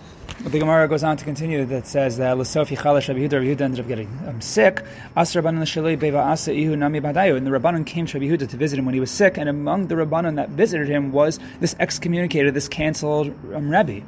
the 0.45 0.59
Gemara 0.59 0.89
goes 0.89 1.05
on 1.05 1.17
to 1.17 1.25
continue 1.25 1.65
that 1.67 1.87
says 1.87 2.17
that 2.17 2.37
Lasofi 2.37 2.77
Chalash 2.77 3.09
Rabbi 3.09 3.21
Yehuda, 3.21 3.49
Rabbi 3.49 3.65
ended 3.65 3.81
up 3.81 3.87
getting 3.87 4.09
um, 4.27 4.41
sick. 4.41 4.83
Asr 5.17 5.41
Rabbanan 5.41 5.63
Shalei 5.63 5.97
Beva 5.97 6.19
Asa 6.19 6.53
Ihu 6.53 6.77
Nami 6.77 7.01
Badayu. 7.01 7.37
And 7.37 7.47
the 7.47 7.51
Rabbanan 7.51 7.87
came 7.87 8.07
to 8.07 8.19
Rabbi 8.19 8.37
to 8.37 8.57
visit 8.57 8.79
him 8.79 8.85
when 8.85 8.95
he 8.95 9.01
was 9.01 9.11
sick. 9.11 9.39
And 9.39 9.49
among 9.49 9.87
the 9.87 9.95
Rabbanan 9.95 10.37
that 10.37 10.51
visited 10.51 10.89
him 10.89 11.13
was 11.13 11.39
this 11.61 11.77
excommunicated, 11.79 12.55
this 12.55 12.69
canceled 12.69 13.29
um, 13.55 13.71
Rebbe. 13.71 14.05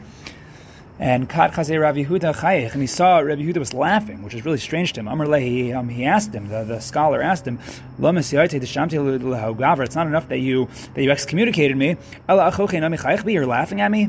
And 0.99 1.29
Kat 1.29 1.53
Chazei 1.53 1.81
Rabbi 1.81 2.05
Yehuda 2.05 2.37
Chayich, 2.37 2.73
and 2.73 2.81
he 2.81 2.87
saw 2.87 3.19
Rabbi 3.19 3.43
Yehuda 3.43 3.59
was 3.59 3.75
laughing, 3.75 4.23
which 4.23 4.33
is 4.33 4.45
really 4.45 4.59
strange 4.59 4.93
to 4.93 5.01
him. 5.01 5.09
Amr 5.09 5.39
he, 5.39 5.73
um, 5.73 5.89
he 5.89 6.05
asked 6.05 6.33
him, 6.33 6.49
the, 6.49 6.63
the 6.63 6.81
scholar 6.81 7.21
asked 7.21 7.47
him, 7.47 7.59
It's 7.99 8.01
not 8.01 10.07
enough 10.07 10.29
that 10.29 10.39
you 10.39 10.69
that 10.95 11.03
you 11.03 11.11
excommunicated 11.11 11.77
me. 11.77 11.97
You're 12.29 13.47
laughing 13.47 13.81
at 13.81 13.91
me. 13.91 14.09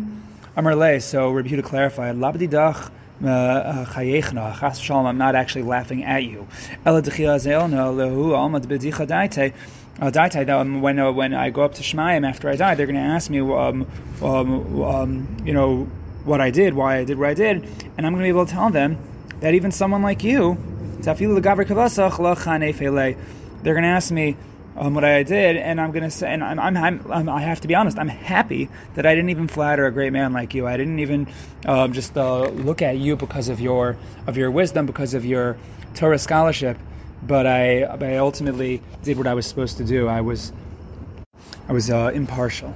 Amr 0.58 1.02
so 1.02 1.32
Rabbi 1.32 1.50
Yehuda 1.50 1.64
clarified, 1.66 2.16
Labdidach 2.16 2.90
uh, 3.22 3.28
uh, 3.28 5.06
I'm 5.06 5.18
not 5.18 5.36
actually 5.36 5.64
laughing 5.64 6.06
at 6.06 6.24
you. 6.24 6.48
Uh, 6.86 7.02
um, 10.02 10.82
when, 10.82 11.00
uh, 11.00 11.12
when 11.12 11.34
I 11.34 11.50
go 11.50 11.62
up 11.64 11.74
to 11.74 11.84
Shemayim 11.84 12.26
after 12.26 12.50
I 12.50 12.56
die, 12.56 12.76
they're 12.76 12.86
going 12.86 12.96
to 12.96 13.02
ask 13.02 13.30
me, 13.30 13.42
um, 13.42 13.86
um, 14.22 14.82
um, 14.82 15.38
you 15.44 15.52
know, 15.52 15.90
what 16.24 16.40
I 16.40 16.52
did, 16.52 16.74
why 16.74 17.00
I 17.00 17.04
did 17.04 17.20
what 17.20 17.30
I 17.30 17.34
did, 17.34 17.58
and 17.98 18.06
I'm 18.06 18.14
going 18.14 18.20
to 18.22 18.24
be 18.24 18.30
able 18.30 18.46
to 18.46 18.52
tell 18.54 18.70
them 18.70 18.98
that 19.42 19.54
even 19.56 19.72
someone 19.72 20.04
like 20.04 20.24
you, 20.24 20.58
they're 21.02 21.14
going 21.14 21.44
to 23.84 23.90
ask 23.90 24.12
me 24.12 24.38
um, 24.78 24.94
what 24.94 25.04
I 25.04 25.24
did, 25.24 25.58
and 25.58 25.80
I'm 25.80 25.92
going 25.92 26.04
to 26.04 26.12
say, 26.12 26.32
and 26.32 26.44
I'm, 26.44 26.60
I'm, 26.60 27.12
I'm, 27.12 27.30
i 27.30 27.42
have 27.42 27.62
to 27.62 27.68
be 27.68 27.76
honest, 27.76 27.98
I'm 27.98 28.10
happy 28.10 28.70
that 28.96 29.06
I 29.06 29.16
didn't 29.16 29.30
even 29.30 29.48
flatter 29.48 29.86
a 29.86 29.92
great 29.92 30.12
man 30.12 30.34
like 30.34 30.54
you. 30.54 30.68
I 30.68 30.76
didn't 30.78 31.00
even 31.00 31.28
um, 31.66 31.94
just 31.94 32.18
uh, 32.18 32.50
look 32.50 32.82
at 32.82 32.98
you 32.98 33.16
because 33.16 33.50
of 33.50 33.62
your 33.62 33.98
of 34.28 34.38
your 34.38 34.52
wisdom, 34.52 34.86
because 34.86 35.14
of 35.14 35.26
your 35.26 35.58
Torah 35.94 36.20
scholarship, 36.20 36.78
but 37.24 37.48
I, 37.48 37.96
but 37.98 38.10
I 38.10 38.18
ultimately 38.18 38.82
did 39.04 39.18
what 39.18 39.28
I 39.28 39.34
was 39.34 39.46
supposed 39.46 39.78
to 39.78 39.86
do. 39.86 40.08
I 40.08 40.22
was 40.22 40.52
I 41.68 41.74
was 41.74 41.90
uh, 41.90 42.12
impartial. 42.14 42.76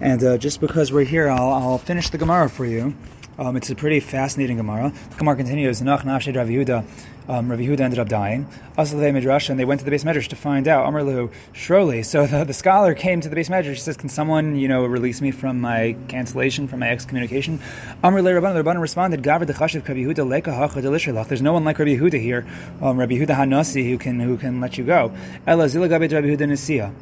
And 0.00 0.22
uh, 0.22 0.38
just 0.38 0.60
because 0.60 0.92
we're 0.92 1.04
here, 1.04 1.28
I'll, 1.28 1.52
I'll, 1.52 1.78
finish 1.78 2.10
the 2.10 2.18
Gemara 2.18 2.48
for 2.50 2.66
you. 2.66 2.94
Um, 3.36 3.56
it's 3.56 3.68
a 3.68 3.74
pretty 3.74 3.98
fascinating 3.98 4.58
Gemara. 4.58 4.92
The 5.10 5.16
Gemara 5.16 5.34
continues, 5.36 5.82
Nach 5.82 6.02
Nafshed 6.02 6.36
Rav 6.36 6.46
Yehuda. 6.46 6.84
Um, 7.26 7.50
Rav 7.50 7.58
Yehuda 7.58 7.80
ended 7.80 7.98
up 7.98 8.08
dying. 8.08 8.46
Asalei 8.78 9.12
Midrash, 9.12 9.48
and 9.48 9.58
they 9.58 9.64
went 9.64 9.80
to 9.80 9.84
the 9.84 9.90
beis 9.90 10.04
medrash 10.04 10.28
to 10.28 10.36
find 10.36 10.68
out. 10.68 10.86
Amrlu 10.86 11.32
Shroli. 11.52 12.04
So 12.04 12.26
the, 12.26 12.44
the, 12.44 12.52
scholar 12.52 12.94
came 12.94 13.20
to 13.22 13.28
the 13.28 13.34
beis 13.34 13.50
medrash. 13.50 13.70
He 13.70 13.74
says, 13.76 13.96
"Can 13.96 14.08
someone, 14.08 14.54
you 14.56 14.68
know, 14.68 14.84
release 14.84 15.20
me 15.20 15.32
from 15.32 15.60
my 15.60 15.96
cancellation, 16.06 16.68
from 16.68 16.80
my 16.80 16.90
excommunication?" 16.90 17.58
Amrle 18.04 18.40
Rabban. 18.40 18.54
The 18.54 18.62
Rabban 18.62 18.80
responded, 18.80 19.22
"Gavar 19.22 19.46
dechashiv 19.46 19.88
Rabbi 19.88 20.04
Yehuda 20.04 20.28
leka 20.28 20.52
hacha. 20.52 21.24
There's 21.28 21.42
no 21.42 21.52
one 21.54 21.64
like 21.64 21.78
Rabbi 21.78 21.96
Yehuda 21.96 22.20
here, 22.20 22.46
um, 22.80 22.98
Rabbi 22.98 23.14
Yehuda 23.14 23.34
Hanasi, 23.34 23.88
who 23.88 23.98
can 23.98 24.20
who 24.20 24.36
can 24.36 24.60
let 24.60 24.78
you 24.78 24.84
go. 24.84 25.10
Ela 25.44 25.64
zila 25.64 25.90
Rabbi 25.90 26.06
Yehuda 26.06 26.38
Nisia. 26.38 26.92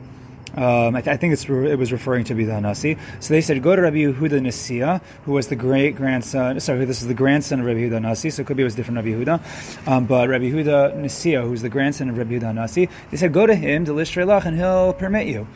Um, 0.56 0.94
I, 0.94 1.00
th- 1.00 1.14
I, 1.14 1.16
think 1.16 1.32
it 1.32 1.78
was 1.78 1.92
referring 1.92 2.24
to 2.24 2.34
be 2.34 2.44
the 2.44 2.60
Nasi. 2.60 2.98
So 3.20 3.32
they 3.32 3.40
said, 3.40 3.62
go 3.62 3.74
to 3.74 3.82
Rabbi 3.82 3.96
Yehuda 3.96 4.40
Nisia, 4.40 5.00
who 5.24 5.32
was 5.32 5.48
the 5.48 5.56
great 5.56 5.96
grandson. 5.96 6.60
Sorry, 6.60 6.84
this 6.84 7.00
is 7.00 7.08
the 7.08 7.14
grandson 7.14 7.60
of 7.60 7.66
Rabbi 7.66 7.80
Yehuda 7.80 8.02
Nasi. 8.02 8.28
So 8.30 8.42
it 8.42 8.46
could 8.46 8.56
be 8.56 8.62
it 8.62 8.64
was 8.64 8.74
different 8.74 8.96
Rabbi 8.96 9.08
Yehuda, 9.08 9.88
um, 9.88 10.04
but 10.04 10.28
Rabbi 10.28 10.44
Yehuda 10.50 10.96
Nisia, 10.96 11.42
who's 11.42 11.62
the 11.62 11.70
grandson 11.70 12.10
of 12.10 12.18
Rabbi 12.18 12.38
Yehuda 12.38 12.54
Nasi. 12.54 12.88
They 13.10 13.16
said, 13.16 13.32
go 13.32 13.46
to 13.46 13.54
him, 13.54 13.86
Lishrelach, 13.86 14.44
and 14.44 14.56
he'll 14.56 14.92
permit 14.92 15.26
you. 15.26 15.46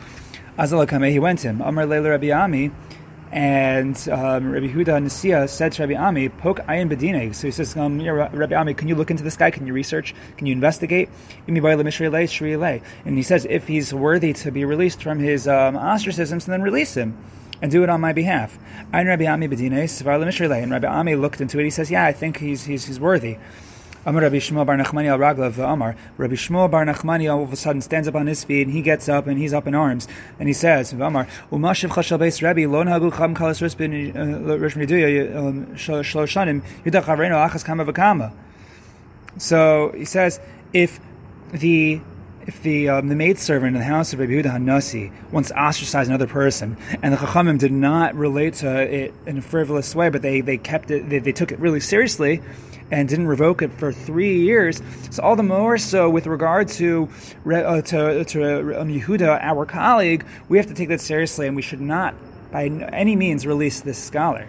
Azalakame, 0.57 1.11
he 1.11 1.19
went 1.19 1.39
to 1.39 1.49
him. 1.49 1.61
Amar 1.61 1.85
Leila 1.85 2.09
Rabbi 2.09 2.31
Ami. 2.31 2.71
And 3.31 3.97
um, 4.09 4.51
Rabbi 4.51 4.67
Yehuda 4.67 5.03
Nisia 5.03 5.49
said 5.49 5.73
to 5.73 5.83
Rabbi 5.83 5.95
Ami, 5.95 6.29
"Poke 6.29 6.59
ayin 6.61 6.89
bedine." 6.89 7.35
So 7.35 7.47
he 7.47 7.51
says, 7.51 7.75
um, 7.75 7.99
yeah, 7.99 8.11
"Rabbi 8.11 8.55
Ami, 8.55 8.73
can 8.73 8.87
you 8.87 8.95
look 8.95 9.11
into 9.11 9.23
this 9.23 9.35
guy? 9.35 9.51
Can 9.51 9.67
you 9.67 9.73
research? 9.73 10.15
Can 10.37 10.47
you 10.47 10.53
investigate?" 10.53 11.09
And 11.45 11.57
he 13.17 13.23
says, 13.23 13.45
"If 13.49 13.67
he's 13.67 13.93
worthy 13.93 14.33
to 14.33 14.51
be 14.51 14.65
released 14.65 15.03
from 15.03 15.19
his 15.19 15.47
um, 15.47 15.75
ostracism, 15.75 16.39
then 16.39 16.61
release 16.61 16.95
him." 16.95 17.17
and 17.59 17.71
do 17.71 17.81
it 17.83 17.89
on 17.89 17.99
my 17.99 18.13
behalf. 18.13 18.57
And 18.93 19.07
Rabbi 19.07 19.25
Ami 19.25 19.45
And 19.47 20.71
Rabbi 20.71 20.87
Ami 20.87 21.15
looked 21.15 21.41
into 21.41 21.59
it. 21.59 21.63
He 21.63 21.69
says, 21.71 21.89
"Yeah, 21.89 22.05
I 22.05 22.13
think 22.13 22.37
he's 22.37 22.63
he's, 22.63 22.85
he's 22.85 22.99
worthy." 22.99 23.37
Amar 24.07 24.21
Rabbi 24.21 24.37
Shmuel 24.37 24.65
Bar 24.65 24.77
Nachmani 24.77 25.07
al 25.07 25.19
Raglav 25.19 25.57
Amar. 25.57 25.93
Rabbi 26.15 26.35
Shmuel 26.35 26.71
Bar 26.71 26.85
Nachmani 26.85 27.29
all 27.29 27.43
of 27.43 27.51
a 27.51 27.57
sudden 27.57 27.81
stands 27.81 28.07
up 28.07 28.15
on 28.15 28.25
his 28.25 28.41
feet 28.41 28.65
and 28.65 28.71
he 28.73 28.81
gets 28.81 29.09
up 29.09 29.27
and 29.27 29.37
he's 29.37 29.53
up 29.53 29.67
in 29.67 29.75
arms 29.75 30.07
and 30.39 30.47
he 30.47 30.53
says, 30.53 30.93
Amar 30.93 31.27
Umashiv 31.51 31.89
Chashal 31.89 32.17
Beis 32.17 32.41
Rabbi 32.41 32.67
Lo 32.67 32.85
Nahagu 32.85 33.13
Cham 33.17 33.35
Kalas 33.35 33.61
Rispin 33.61 34.15
uh, 34.15 34.57
Rish 34.59 34.75
Meduya 34.75 35.35
um, 35.35 35.65
Shalosh 35.75 36.63
Yudach 36.85 37.03
Havreno 37.03 37.49
Achas 37.49 37.65
Kama 37.65 37.83
V'Kama. 37.83 38.31
So 39.39 39.91
he 39.93 40.05
says, 40.05 40.39
if 40.71 41.01
the 41.51 41.99
if 42.45 42.63
the 42.63 42.87
um, 42.87 43.09
the 43.09 43.15
maidservant 43.15 43.75
in 43.75 43.79
the 43.81 43.83
house 43.83 44.13
of 44.13 44.19
Rabbi 44.19 44.31
Yehuda 44.31 44.55
Hanasi 44.55 45.11
once 45.33 45.51
ostracized 45.51 46.09
another 46.09 46.27
person, 46.27 46.77
and 47.03 47.13
the 47.13 47.17
Chachamim 47.17 47.59
did 47.59 47.73
not 47.73 48.15
relate 48.15 48.53
to 48.55 48.83
it 48.83 49.13
in 49.25 49.39
a 49.39 49.41
frivolous 49.41 49.93
way, 49.93 50.09
but 50.09 50.21
they, 50.21 50.39
they 50.39 50.57
kept 50.57 50.91
it, 50.91 51.09
they, 51.09 51.19
they 51.19 51.33
took 51.33 51.51
it 51.51 51.59
really 51.59 51.81
seriously, 51.81 52.41
and 52.91 53.07
didn't 53.09 53.27
revoke 53.27 53.61
it 53.61 53.71
for 53.73 53.91
three 53.91 54.39
years. 54.39 54.81
So 55.11 55.23
all 55.23 55.35
the 55.35 55.43
more 55.43 55.77
so 55.77 56.09
with 56.09 56.27
regard 56.27 56.67
to 56.69 57.09
uh, 57.45 57.81
to, 57.81 58.23
to 58.25 58.81
um, 58.81 58.89
Yehuda, 58.89 59.39
our 59.41 59.65
colleague, 59.65 60.25
we 60.49 60.57
have 60.57 60.67
to 60.67 60.73
take 60.73 60.89
that 60.89 61.01
seriously, 61.01 61.47
and 61.47 61.55
we 61.55 61.61
should 61.61 61.81
not 61.81 62.15
by 62.51 62.65
any 62.65 63.15
means 63.15 63.45
release 63.45 63.81
this 63.81 64.01
scholar. 64.01 64.47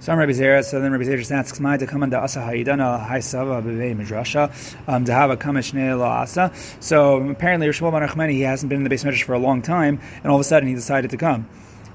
So 0.00 0.12
I'm 0.12 0.18
Rabbi 0.18 0.30
Zera. 0.30 0.64
So 0.64 0.80
then 0.80 0.92
Rabbi 0.92 1.04
Zera 1.04 1.18
just 1.18 1.32
asks, 1.32 1.58
"My 1.58 1.76
to 1.76 1.86
come 1.86 2.04
under 2.04 2.18
asa 2.18 2.38
haidana 2.38 3.04
haisava 3.04 3.62
bevei 3.62 3.96
midrasha 3.96 4.52
um, 4.86 5.04
to 5.04 5.12
have 5.12 5.30
a 5.30 5.36
kamishne 5.36 5.98
la 5.98 6.22
asa." 6.22 6.52
So 6.78 7.28
apparently, 7.28 7.66
Rishon 7.66 7.90
Bar 7.90 8.28
he 8.28 8.42
hasn't 8.42 8.68
been 8.68 8.78
in 8.78 8.84
the 8.84 8.90
base 8.90 9.02
for 9.24 9.34
a 9.34 9.38
long 9.38 9.60
time, 9.60 10.00
and 10.22 10.26
all 10.26 10.36
of 10.36 10.40
a 10.40 10.44
sudden 10.44 10.68
he 10.68 10.74
decided 10.74 11.10
to 11.10 11.16
come. 11.16 11.48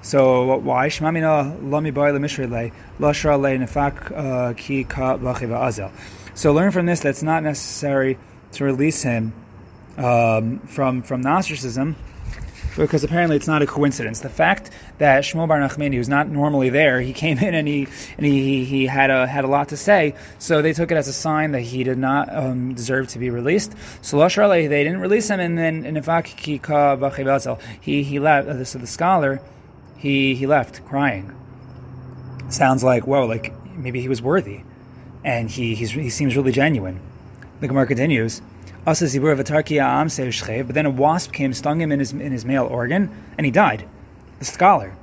So 0.04 0.58
why 0.58 0.90
shmamina 0.90 1.72
lami 1.72 1.92
boy 1.92 2.12
lemishrele 2.12 2.74
lashra 3.00 3.40
le 3.40 3.66
nefak 3.66 4.12
uh, 4.12 4.54
ki 4.54 4.84
ka 4.84 5.16
azel. 5.16 5.92
So 6.36 6.52
learn 6.52 6.72
from 6.72 6.86
this 6.86 7.00
that's 7.00 7.24
not 7.24 7.42
necessary 7.42 8.18
to 8.52 8.66
release 8.66 9.02
him 9.02 9.34
um, 9.98 10.60
from 10.60 11.04
from 11.04 11.26
ostracism 11.26 11.96
because 12.76 13.04
apparently 13.04 13.38
it's 13.38 13.48
not 13.48 13.62
a 13.62 13.66
coincidence. 13.66 14.20
The 14.20 14.30
fact 14.30 14.72
that 14.98 15.24
Shmuel 15.24 15.48
Bar 15.48 15.60
Nachmani, 15.60 15.94
who's 15.96 16.10
not 16.10 16.28
normally 16.28 16.70
there, 16.70 17.00
he 17.00 17.14
came 17.14 17.38
in 17.38 17.54
and 17.54 17.66
he 17.68 17.88
and 18.18 18.26
he, 18.26 18.66
he 18.66 18.86
had 18.86 19.10
a 19.10 19.26
had 19.26 19.46
a 19.46 19.48
lot 19.48 19.70
to 19.70 19.78
say. 19.78 20.16
So 20.38 20.62
they 20.62 20.74
took 20.74 20.92
it 20.92 20.98
as 20.98 21.08
a 21.08 21.14
sign 21.14 21.54
that 21.54 21.62
he 21.62 21.86
did 21.86 21.98
not 21.98 22.36
um, 22.36 22.74
deserve 22.74 23.08
to 23.10 23.20
be 23.20 23.30
released. 23.30 23.74
So 24.02 24.18
they 24.18 24.68
didn't 24.68 25.00
release 25.00 25.30
him, 25.30 25.40
and 25.40 25.58
then 25.58 25.86
in 25.86 25.96
he 27.82 28.04
he 28.04 28.20
left. 28.20 28.68
So 28.68 28.80
the 28.80 28.88
scholar 28.88 29.42
he 30.04 30.36
he 30.36 30.46
left 30.46 30.86
crying. 30.86 31.34
Sounds 32.50 32.84
like 32.84 33.08
whoa, 33.08 33.26
like 33.26 33.54
maybe 33.78 34.02
he 34.02 34.10
was 34.10 34.22
worthy, 34.22 34.62
and 35.24 35.50
he 35.50 35.76
he 35.76 36.10
seems 36.10 36.36
really 36.36 36.52
genuine. 36.52 37.00
The 37.62 37.70
Gemara 37.70 37.88
continues. 37.88 38.42
But 38.86 38.96
then 40.76 40.86
a 40.86 40.90
wasp 40.90 41.32
came, 41.32 41.54
stung 41.54 41.80
him 41.80 41.94
in 41.94 42.00
his 42.00 42.12
in 42.12 42.34
his 42.34 42.44
male 42.44 42.66
organ, 42.66 43.10
and 43.38 43.46
he 43.46 43.52
died. 43.52 43.88
The 44.40 44.46
scholar. 44.46 44.94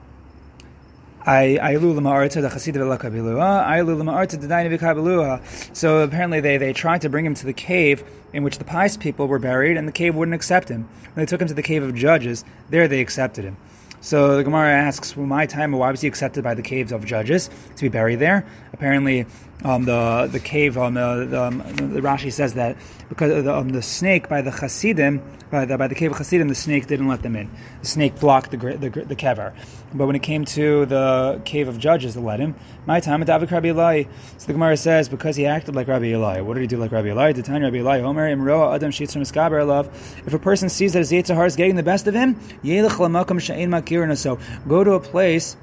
So 5.72 6.02
apparently 6.02 6.40
they, 6.40 6.58
they 6.58 6.74
tried 6.74 7.00
to 7.02 7.08
bring 7.08 7.24
him 7.24 7.34
to 7.34 7.46
the 7.46 7.52
cave 7.54 8.04
in 8.34 8.42
which 8.42 8.58
the 8.58 8.64
pious 8.64 8.98
people 8.98 9.28
were 9.28 9.38
buried, 9.38 9.78
and 9.78 9.88
the 9.88 9.92
cave 9.92 10.14
wouldn't 10.14 10.34
accept 10.34 10.68
him. 10.68 10.88
When 11.14 11.24
they 11.24 11.26
took 11.26 11.40
him 11.40 11.48
to 11.48 11.54
the 11.54 11.62
cave 11.62 11.82
of 11.82 11.94
judges, 11.94 12.44
there 12.68 12.86
they 12.86 13.00
accepted 13.00 13.44
him. 13.44 13.56
So 14.02 14.36
the 14.36 14.44
Gemara 14.44 14.72
asks, 14.72 15.14
well, 15.14 15.26
my 15.26 15.44
time, 15.44 15.72
why 15.72 15.90
was 15.90 16.00
he 16.00 16.08
accepted 16.08 16.42
by 16.42 16.54
the 16.54 16.62
caves 16.62 16.90
of 16.90 17.04
judges 17.04 17.50
to 17.76 17.82
be 17.82 17.88
buried 17.88 18.18
there? 18.18 18.46
Apparently, 18.72 19.26
um, 19.64 19.84
the 19.84 20.28
the 20.30 20.40
cave, 20.40 20.78
um, 20.78 20.94
the, 20.94 21.26
the, 21.28 21.42
um, 21.42 21.58
the 21.58 22.00
Rashi 22.00 22.32
says 22.32 22.54
that 22.54 22.76
because 23.08 23.44
the, 23.44 23.54
um, 23.54 23.70
the 23.70 23.82
snake 23.82 24.28
by 24.28 24.42
the 24.42 24.50
Hasidim, 24.50 25.22
by 25.50 25.64
the, 25.64 25.76
by 25.76 25.86
the 25.86 25.94
cave 25.94 26.12
of 26.12 26.18
Hasidim, 26.18 26.48
the 26.48 26.54
snake 26.54 26.86
didn't 26.86 27.08
let 27.08 27.22
them 27.22 27.36
in. 27.36 27.50
The 27.80 27.86
snake 27.86 28.18
blocked 28.18 28.50
the 28.50 28.56
the, 28.56 28.88
the 28.90 29.16
kever. 29.16 29.52
But 29.92 30.06
when 30.06 30.16
it 30.16 30.22
came 30.22 30.44
to 30.46 30.86
the 30.86 31.42
cave 31.44 31.68
of 31.68 31.78
judges, 31.78 32.14
they 32.14 32.20
let 32.20 32.40
him. 32.40 32.54
My 32.86 33.00
time, 33.00 33.20
at 33.20 33.26
David 33.26 33.50
Rabbi 33.50 33.68
Ilai. 33.68 34.08
So 34.38 34.46
the 34.46 34.52
Gemara 34.52 34.76
says 34.76 35.08
because 35.08 35.36
he 35.36 35.46
acted 35.46 35.74
like 35.74 35.88
Rabbi 35.88 36.06
Ilai. 36.06 36.44
What 36.44 36.54
did 36.54 36.60
he 36.60 36.66
do 36.66 36.76
like 36.76 36.92
Rabbi 36.92 37.08
Ilai? 37.08 37.34
Did 37.34 37.48
Rabbi 37.48 37.78
Ilai? 37.78 38.02
Omer 38.02 38.34
Imroa 38.34 38.74
Adam 38.74 38.90
Shitzer 38.90 39.66
love. 39.66 39.88
If 40.26 40.32
a 40.32 40.38
person 40.38 40.68
sees 40.68 40.92
that 40.92 41.00
his 41.00 41.10
yetzer 41.10 41.34
hara 41.34 41.46
is 41.46 41.56
getting 41.56 41.76
the 41.76 41.82
best 41.82 42.06
of 42.06 42.14
him, 42.14 42.36
Yelech 42.64 42.90
Lamakam 42.90 43.40
Sha'in. 43.40 44.16
So 44.16 44.38
go 44.68 44.84
to 44.84 44.92
a 44.92 45.00
place 45.00 45.56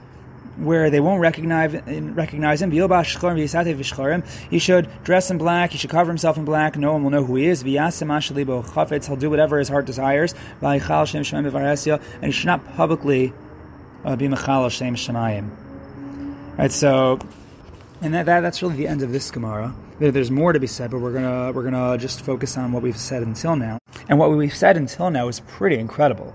where 0.57 0.89
they 0.89 0.99
won't 0.99 1.21
recognize 1.21 1.73
recognize 1.85 2.61
him. 2.61 2.71
He 2.71 4.59
should 4.59 4.89
dress 5.03 5.31
in 5.31 5.37
black. 5.37 5.71
He 5.71 5.77
should 5.77 5.89
cover 5.89 6.09
himself 6.09 6.37
in 6.37 6.45
black. 6.45 6.77
No 6.77 6.93
one 6.93 7.03
will 7.03 7.11
know 7.11 7.23
who 7.23 7.35
he 7.35 7.47
is. 7.47 7.61
He'll 7.61 9.15
do 9.15 9.29
whatever 9.29 9.59
his 9.59 9.69
heart 9.69 9.85
desires. 9.85 10.33
And 10.61 10.81
he 12.23 12.31
should 12.31 12.45
not 12.45 12.75
publicly 12.75 13.33
uh, 14.03 14.15
be 14.15 14.27
mechal 14.27 14.71
shem 14.71 14.95
shemayim. 14.95 15.49
Right, 16.57 16.71
so, 16.71 17.19
and 18.01 18.15
that, 18.15 18.25
that 18.25 18.39
that's 18.41 18.63
really 18.63 18.77
the 18.77 18.87
end 18.87 19.03
of 19.03 19.11
this 19.11 19.29
Gemara. 19.29 19.75
There, 19.99 20.11
there's 20.11 20.31
more 20.31 20.53
to 20.53 20.59
be 20.59 20.65
said, 20.65 20.89
but 20.89 20.99
we're 20.99 21.13
gonna 21.13 21.51
we're 21.51 21.63
gonna 21.63 21.97
just 21.99 22.21
focus 22.21 22.57
on 22.57 22.71
what 22.71 22.81
we've 22.81 22.97
said 22.97 23.21
until 23.21 23.55
now. 23.55 23.77
And 24.09 24.17
what 24.17 24.31
we've 24.31 24.55
said 24.55 24.75
until 24.77 25.11
now 25.11 25.27
is 25.27 25.39
pretty 25.41 25.77
incredible. 25.77 26.33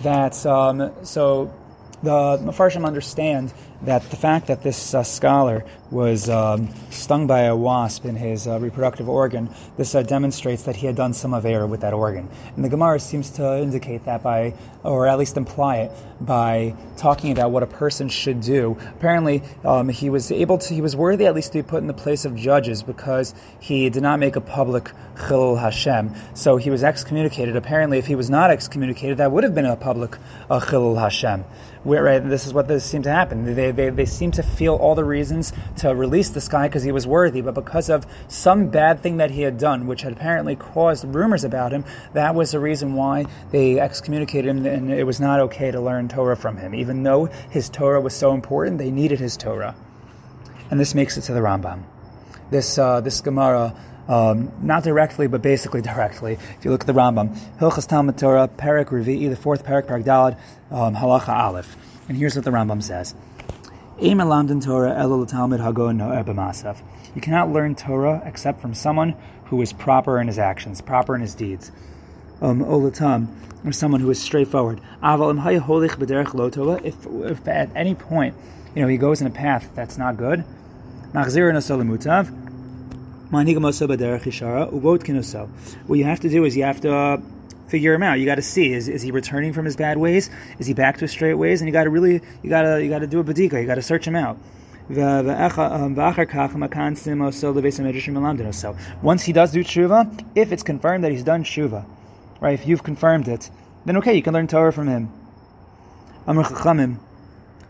That 0.00 0.46
um, 0.46 0.90
so 1.02 1.52
the 2.02 2.38
Mepharshim 2.38 2.86
understand 2.86 3.52
that 3.82 4.08
the 4.10 4.16
fact 4.16 4.48
that 4.48 4.62
this 4.62 4.94
uh, 4.94 5.02
scholar 5.02 5.64
was 5.92 6.28
um, 6.30 6.68
stung 6.90 7.26
by 7.26 7.42
a 7.42 7.54
wasp 7.54 8.06
in 8.06 8.16
his 8.16 8.48
uh, 8.48 8.58
reproductive 8.58 9.08
organ, 9.08 9.48
this 9.76 9.94
uh, 9.94 10.02
demonstrates 10.02 10.62
that 10.62 10.74
he 10.74 10.86
had 10.86 10.96
done 10.96 11.12
some 11.12 11.34
error 11.34 11.66
with 11.66 11.82
that 11.82 11.92
organ. 11.92 12.28
And 12.56 12.64
the 12.64 12.68
Gemara 12.68 12.98
seems 12.98 13.30
to 13.32 13.58
indicate 13.58 14.04
that 14.06 14.22
by, 14.22 14.54
or 14.82 15.06
at 15.06 15.18
least 15.18 15.36
imply 15.36 15.76
it, 15.76 15.92
by 16.20 16.74
talking 16.96 17.32
about 17.32 17.50
what 17.50 17.62
a 17.62 17.66
person 17.66 18.08
should 18.08 18.40
do. 18.40 18.76
Apparently, 18.96 19.42
um, 19.64 19.88
he 19.88 20.08
was 20.08 20.32
able 20.32 20.58
to, 20.58 20.74
he 20.74 20.80
was 20.80 20.96
worthy 20.96 21.26
at 21.26 21.34
least 21.34 21.52
to 21.52 21.58
be 21.58 21.62
put 21.62 21.80
in 21.80 21.86
the 21.86 21.94
place 21.94 22.24
of 22.24 22.34
judges 22.34 22.82
because 22.82 23.34
he 23.60 23.90
did 23.90 24.02
not 24.02 24.18
make 24.18 24.36
a 24.36 24.40
public 24.40 24.90
chilul 25.16 25.60
Hashem. 25.60 26.14
So 26.34 26.56
he 26.56 26.70
was 26.70 26.82
excommunicated. 26.82 27.56
Apparently, 27.56 27.98
if 27.98 28.06
he 28.06 28.14
was 28.14 28.30
not 28.30 28.50
excommunicated, 28.50 29.18
that 29.18 29.30
would 29.30 29.44
have 29.44 29.54
been 29.54 29.66
a 29.66 29.76
public 29.76 30.16
uh, 30.48 30.60
chilul 30.60 30.98
Hashem. 30.98 31.44
Where, 31.84 32.04
right, 32.04 32.20
this 32.20 32.46
is 32.46 32.54
what 32.54 32.68
this 32.68 32.84
seemed 32.84 33.04
to 33.04 33.10
happen. 33.10 33.44
They, 33.56 33.72
they, 33.72 33.90
they 33.90 34.04
seem 34.04 34.30
to 34.32 34.42
feel 34.44 34.76
all 34.76 34.94
the 34.94 35.04
reasons 35.04 35.52
to 35.78 35.81
release 35.90 36.30
this 36.30 36.48
guy 36.48 36.68
because 36.68 36.82
he 36.82 36.92
was 36.92 37.06
worthy, 37.06 37.40
but 37.40 37.54
because 37.54 37.90
of 37.90 38.06
some 38.28 38.68
bad 38.68 39.00
thing 39.00 39.18
that 39.18 39.30
he 39.30 39.42
had 39.42 39.58
done, 39.58 39.86
which 39.86 40.02
had 40.02 40.12
apparently 40.12 40.56
caused 40.56 41.04
rumors 41.04 41.44
about 41.44 41.72
him, 41.72 41.84
that 42.14 42.34
was 42.34 42.52
the 42.52 42.60
reason 42.60 42.94
why 42.94 43.26
they 43.50 43.78
excommunicated 43.78 44.48
him, 44.48 44.66
and 44.66 44.90
it 44.90 45.04
was 45.04 45.20
not 45.20 45.40
okay 45.40 45.70
to 45.70 45.80
learn 45.80 46.08
Torah 46.08 46.36
from 46.36 46.56
him. 46.56 46.74
Even 46.74 47.02
though 47.02 47.26
his 47.50 47.68
Torah 47.68 48.00
was 48.00 48.14
so 48.14 48.32
important, 48.32 48.78
they 48.78 48.90
needed 48.90 49.18
his 49.18 49.36
Torah. 49.36 49.74
And 50.70 50.78
this 50.80 50.94
makes 50.94 51.16
it 51.16 51.22
to 51.22 51.34
the 51.34 51.40
Rambam. 51.40 51.82
This, 52.50 52.78
uh, 52.78 53.00
this 53.00 53.20
Gemara 53.20 53.74
um, 54.08 54.52
not 54.60 54.84
directly, 54.84 55.26
but 55.26 55.42
basically 55.42 55.80
directly. 55.92 56.34
If 56.34 56.64
you 56.64 56.70
look 56.70 56.82
at 56.82 56.86
the 56.86 56.92
Rambam, 56.92 57.36
Hilchas 57.58 57.86
Talmud 57.86 58.18
Torah, 58.18 58.48
Perik 58.48 58.86
Revi'i, 58.86 59.28
the 59.28 59.36
fourth 59.36 59.64
Perik, 59.64 59.86
Perik 59.86 60.04
Dalad, 60.04 60.38
um, 60.70 60.94
Halacha 60.94 61.28
Aleph. 61.28 61.76
And 62.08 62.16
here's 62.16 62.34
what 62.34 62.44
the 62.44 62.50
Rambam 62.50 62.82
says. 62.82 63.14
You 67.14 67.20
cannot 67.20 67.52
learn 67.52 67.76
Torah 67.76 68.20
except 68.24 68.60
from 68.60 68.74
someone 68.74 69.14
who 69.44 69.62
is 69.62 69.72
proper 69.72 70.20
in 70.20 70.26
his 70.26 70.40
actions, 70.40 70.80
proper 70.80 71.14
in 71.14 71.20
his 71.20 71.36
deeds. 71.36 71.70
Um, 72.40 72.64
olatam, 72.64 73.28
or 73.64 73.70
someone 73.70 74.00
who 74.00 74.10
is 74.10 74.20
straightforward. 74.20 74.80
If, 75.00 77.06
if 77.06 77.46
at 77.46 77.70
any 77.76 77.94
point, 77.94 78.34
you 78.74 78.82
know, 78.82 78.88
he 78.88 78.96
goes 78.96 79.20
in 79.20 79.28
a 79.28 79.30
path 79.30 79.70
that's 79.76 79.96
not 79.96 80.16
good, 80.16 80.44
what 85.86 85.98
you 85.98 86.04
have 86.04 86.20
to 86.20 86.28
do 86.28 86.44
is 86.44 86.56
you 86.56 86.64
have 86.64 86.80
to 86.80 87.22
figure 87.72 87.94
him 87.94 88.02
out. 88.02 88.20
You 88.20 88.26
got 88.26 88.34
to 88.34 88.42
see 88.42 88.74
is, 88.74 88.86
is 88.86 89.00
he 89.00 89.10
returning 89.10 89.54
from 89.54 89.64
his 89.64 89.76
bad 89.76 89.96
ways? 89.96 90.28
Is 90.58 90.66
he 90.66 90.74
back 90.74 90.96
to 90.96 91.00
his 91.00 91.10
straight 91.10 91.32
ways? 91.34 91.62
And 91.62 91.68
you 91.68 91.72
got 91.72 91.84
to 91.84 91.90
really 91.90 92.20
you 92.42 92.50
got 92.50 92.62
to 92.62 92.84
you 92.84 92.90
got 92.90 92.98
to 92.98 93.06
do 93.06 93.18
a 93.18 93.24
badika. 93.24 93.60
You 93.60 93.66
got 93.66 93.76
to 93.76 93.82
search 93.82 94.06
him 94.06 94.14
out. 94.14 94.36
So 94.88 94.96
once 99.02 99.22
he 99.22 99.32
does 99.32 99.52
do 99.52 99.64
tshuva, 99.64 100.24
if 100.34 100.52
it's 100.52 100.62
confirmed 100.62 101.04
that 101.04 101.12
he's 101.12 101.22
done 101.22 101.44
tshuva, 101.44 101.86
right? 102.40 102.52
If 102.52 102.66
you've 102.66 102.82
confirmed 102.82 103.28
it, 103.28 103.48
then 103.86 103.96
okay, 103.98 104.14
you 104.14 104.22
can 104.22 104.34
learn 104.34 104.48
Torah 104.48 104.72
from 104.72 104.88
him. 104.88 105.08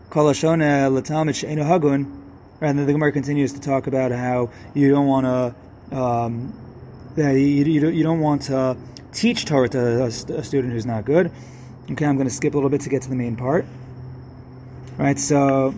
Kol 0.09 0.33
Hagun. 0.33 2.19
And 2.61 2.79
then 2.79 2.85
the 2.85 2.93
Gemara 2.93 3.11
continues 3.11 3.53
to 3.53 3.61
talk 3.61 3.87
about 3.87 4.11
how 4.11 4.49
you 4.73 4.89
don't 4.89 5.07
want 5.07 5.25
to, 5.25 5.97
um, 5.97 6.53
you, 7.17 7.33
you, 7.33 7.89
you 7.89 8.03
don't 8.03 8.19
want 8.19 8.43
to 8.43 8.77
teach 9.13 9.45
Torah 9.45 9.69
to 9.69 10.03
a, 10.03 10.07
a 10.07 10.43
student 10.43 10.73
who's 10.73 10.85
not 10.85 11.05
good. 11.05 11.31
Okay, 11.91 12.05
I'm 12.05 12.15
going 12.15 12.27
to 12.27 12.33
skip 12.33 12.53
a 12.53 12.57
little 12.57 12.69
bit 12.69 12.81
to 12.81 12.89
get 12.89 13.03
to 13.03 13.09
the 13.09 13.15
main 13.15 13.35
part. 13.35 13.65
All 14.97 15.05
right, 15.05 15.19
so 15.19 15.73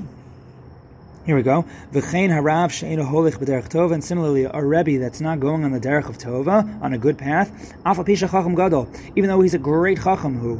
here 1.25 1.35
we 1.35 1.41
go. 1.41 1.65
V'chein 1.91 2.29
harav 2.29 2.71
she'enu 2.71 3.03
holich 3.03 3.37
b'derech 3.37 3.69
tova, 3.69 3.93
and 3.93 4.03
similarly, 4.03 4.43
a 4.43 4.63
rebbe 4.63 4.99
that's 4.99 5.21
not 5.21 5.39
going 5.39 5.63
on 5.63 5.71
the 5.71 5.79
derech 5.79 6.07
of 6.07 6.17
tova, 6.17 6.81
on 6.81 6.93
a 6.93 6.97
good 6.97 7.17
path, 7.17 7.75
pisha 7.83 8.29
chacham 8.29 8.55
gadol, 8.55 8.87
even 9.15 9.29
though 9.29 9.41
he's 9.41 9.53
a 9.55 9.59
great 9.59 9.97
chacham 9.97 10.37
who, 10.37 10.57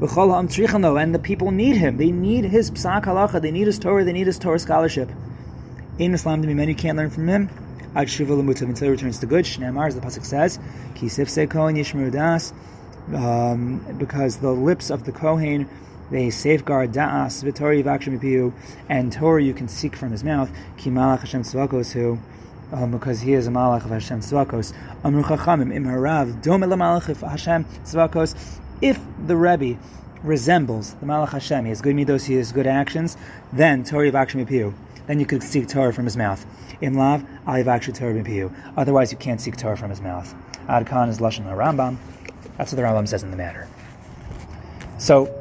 v'chol 0.00 0.34
ha'am 0.34 0.48
tzrichano, 0.48 1.00
and 1.00 1.14
the 1.14 1.18
people 1.18 1.52
need 1.52 1.76
him. 1.76 1.96
They 1.96 2.10
need 2.10 2.44
his 2.44 2.70
psak 2.70 3.04
halacha, 3.04 3.40
they 3.40 3.52
need 3.52 3.66
his 3.66 3.78
Torah, 3.78 4.04
they 4.04 4.12
need 4.12 4.26
his 4.26 4.38
Torah 4.38 4.58
scholarship. 4.58 5.10
In 5.98 6.14
Islam, 6.14 6.42
to 6.42 6.48
be 6.48 6.54
men, 6.54 6.68
you 6.68 6.74
can't 6.74 6.96
learn 6.96 7.10
from 7.10 7.28
him. 7.28 7.50
Ad 7.94 8.08
shiva 8.08 8.34
l'mutav, 8.34 8.62
until 8.62 8.86
he 8.86 8.90
returns 8.90 9.18
to 9.18 9.26
good. 9.26 9.44
Shneimar, 9.44 9.88
as 9.88 9.94
the 9.94 10.00
pasuk 10.00 10.24
says, 10.24 10.58
kisif 10.94 11.28
se 11.28 11.46
yishmeru 11.46 12.12
das, 12.12 12.52
um, 13.14 13.78
because 13.98 14.38
the 14.38 14.52
lips 14.52 14.90
of 14.90 15.04
the 15.04 15.12
kohen 15.12 15.68
they 16.10 16.30
safeguard 16.30 16.92
da'as 16.92 17.44
v'tori 17.44 17.84
v'akshim 17.84 18.52
and 18.88 19.12
Torah 19.12 19.42
you 19.42 19.52
can 19.52 19.68
seek 19.68 19.94
from 19.94 20.10
his 20.10 20.24
mouth 20.24 20.50
Hashem 20.76 20.94
tzvakos 21.42 21.92
who 21.92 22.18
um, 22.72 22.92
because 22.92 23.20
he 23.20 23.34
is 23.34 23.46
a 23.46 23.50
malach 23.50 23.84
of 23.84 23.90
Hashem 23.90 24.20
tzvakos. 24.20 24.74
Amru 25.04 25.22
chachamim 25.22 25.74
im 25.74 25.84
harav 25.84 26.42
dom 26.42 26.62
el 26.62 26.70
malach 26.70 27.08
of 27.08 27.20
Hashem 27.20 27.64
tzvakos. 27.84 28.58
If 28.80 28.98
the 29.26 29.36
Rebbe 29.36 29.78
resembles 30.22 30.94
the 30.94 31.06
malach 31.06 31.30
Hashem 31.30 31.64
he 31.64 31.70
has 31.70 31.82
good 31.82 31.94
midos 31.94 32.26
he 32.26 32.34
has 32.34 32.52
good 32.52 32.66
actions 32.66 33.16
then 33.52 33.84
Torah 33.84 34.10
v'akshim 34.10 34.74
then 35.06 35.20
you 35.20 35.26
could 35.26 35.42
seek 35.42 35.68
Torah 35.68 35.92
from 35.92 36.04
his 36.04 36.16
mouth 36.16 36.44
in 36.80 36.94
lav 36.94 37.24
ayivakshi 37.46 37.94
Torah 37.94 38.50
otherwise 38.76 39.12
you 39.12 39.18
can't 39.18 39.40
seek 39.40 39.56
Torah 39.56 39.76
from 39.76 39.90
his 39.90 40.00
mouth 40.00 40.34
Adkan 40.68 41.08
is 41.08 41.18
lashon 41.18 41.44
Rambam 41.44 41.96
that's 42.56 42.72
what 42.72 42.76
the 42.76 42.82
Rambam 42.82 43.08
says 43.08 43.22
in 43.22 43.30
the 43.30 43.36
matter 43.36 43.68
so 44.98 45.32